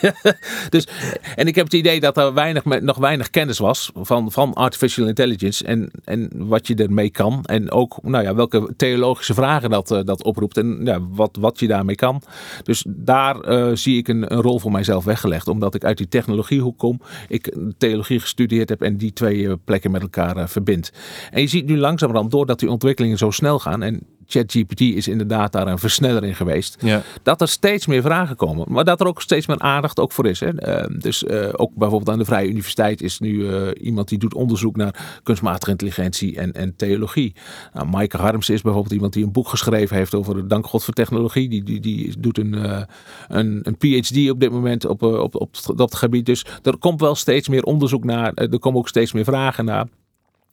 [0.74, 0.86] dus,
[1.36, 5.06] en ik heb het idee dat er weinig, nog weinig kennis was van, van artificial
[5.06, 7.44] intelligence en, en wat je ermee kan.
[7.44, 11.60] En ook nou ja, welke theologische vragen dat, uh, dat oproept en ja, wat, wat
[11.60, 12.22] je daarmee kan.
[12.62, 15.48] Dus daar uh, zie ik een, een, rol voor mijzelf weggelegd.
[15.48, 17.00] Omdat ik uit die technologiehoek kom.
[17.28, 20.92] Ik theologie gestudeerd heb en die twee uh, plekken met elkaar verbind.
[21.30, 23.82] En je ziet nu langzamerhand, doordat die ontwikkelingen zo snel gaan.
[23.82, 26.76] En ChatGPT is inderdaad daar een versneller in geweest.
[26.80, 27.02] Ja.
[27.22, 28.66] Dat er steeds meer vragen komen.
[28.68, 30.40] Maar dat er ook steeds meer aandacht ook voor is.
[30.40, 30.80] Hè.
[30.88, 34.34] Uh, dus uh, ook bijvoorbeeld aan de Vrije Universiteit is nu uh, iemand die doet
[34.34, 37.34] onderzoek naar kunstmatige intelligentie en, en theologie.
[37.72, 40.94] Nou, Maaike Harms is bijvoorbeeld iemand die een boek geschreven heeft over Dank God voor
[40.94, 41.48] technologie.
[41.48, 42.86] Die, die, die doet een,
[43.28, 46.26] een, een PhD op dit moment op, op, op, op dat gebied.
[46.26, 48.32] Dus er komt wel steeds meer onderzoek naar.
[48.34, 49.86] Er komen ook steeds meer vragen naar.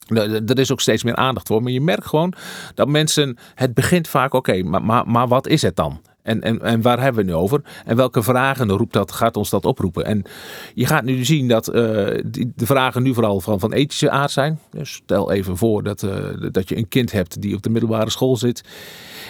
[0.07, 1.63] Er is ook steeds meer aandacht voor.
[1.63, 2.33] Maar je merkt gewoon
[2.73, 3.37] dat mensen.
[3.55, 6.01] Het begint vaak, oké, maar, maar, maar wat is het dan?
[6.25, 7.61] En, en, en waar hebben we het nu over?
[7.85, 10.05] En welke vragen roept dat, gaat ons dat oproepen?
[10.05, 10.23] En
[10.73, 14.31] je gaat nu zien dat uh, die, de vragen nu vooral van, van ethische aard
[14.31, 14.59] zijn.
[14.71, 16.11] Dus stel even voor dat, uh,
[16.51, 18.63] dat je een kind hebt die op de middelbare school zit.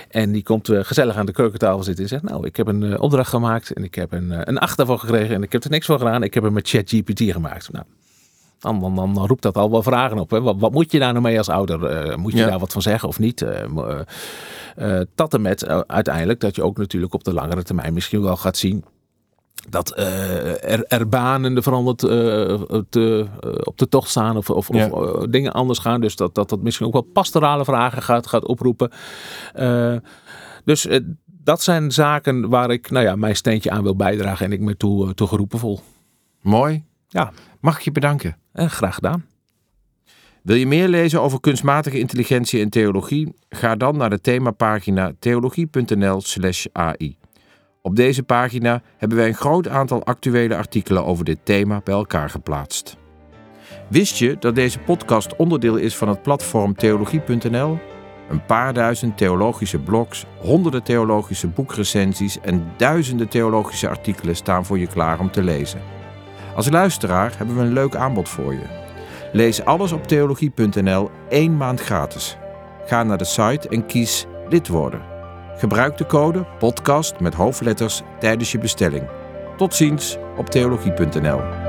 [0.10, 3.30] En die komt gezellig aan de keukentafel zitten en zegt: Nou, ik heb een opdracht
[3.30, 5.98] gemaakt en ik heb een, een 8 ervoor gekregen en ik heb er niks voor
[5.98, 6.24] gedaan.
[6.24, 7.72] Ik heb hem met ChatGPT gemaakt.
[7.72, 7.86] Nou,
[8.60, 10.30] dan, dan, dan, roept dat al wel vragen op.
[10.30, 10.42] Hè?
[10.42, 12.08] Wat, wat, moet je daar nou mee als ouder?
[12.08, 13.42] Uh, moet je daar wat van zeggen of niet?
[13.42, 14.00] Uh,
[14.78, 18.38] uh, tot en met uiteindelijk dat je ook natuurlijk op de langere termijn misschien wel
[18.38, 18.84] gaat zien
[19.70, 21.98] dat er, er, banen veranderd
[22.90, 23.28] te,
[23.64, 24.88] op de tocht staan of, of, ja.
[24.90, 26.02] of dingen anders gaan.
[26.02, 28.92] Dus dat, dat dat misschien ook wel pastorale vragen gaat, gaat oproepen.
[30.64, 30.88] dus
[31.26, 34.78] dat zijn zaken waar ik nou ja, mijn steentje aan wil bijdragen en ik me
[34.78, 35.80] toe, toe geroepen voel.
[36.42, 36.84] Mooi.
[37.08, 38.38] Ja, mag ik je bedanken.
[38.56, 39.26] En graag gedaan.
[40.44, 43.34] Wil je meer lezen over kunstmatige intelligentie en theologie?
[43.50, 47.18] Ga dan naar de themapagina theologie.nl/ai.
[47.82, 52.30] Op deze pagina hebben wij een groot aantal actuele artikelen over dit thema bij elkaar
[52.30, 52.98] geplaatst.
[53.90, 57.80] Wist je dat deze podcast onderdeel is van het platform theologie.nl?
[58.30, 64.88] Een paar duizend theologische blogs, honderden theologische boekrecensies en duizenden theologische artikelen staan voor je
[64.88, 65.95] klaar om te lezen.
[66.56, 68.84] Als luisteraar hebben we een leuk aanbod voor je.
[69.32, 72.38] Lees alles op theologie.nl één maand gratis.
[72.86, 75.02] Ga naar de site en kies lid worden.
[75.58, 79.08] Gebruik de code podcast met hoofdletters tijdens je bestelling.
[79.58, 81.65] Tot ziens op theologie.nl.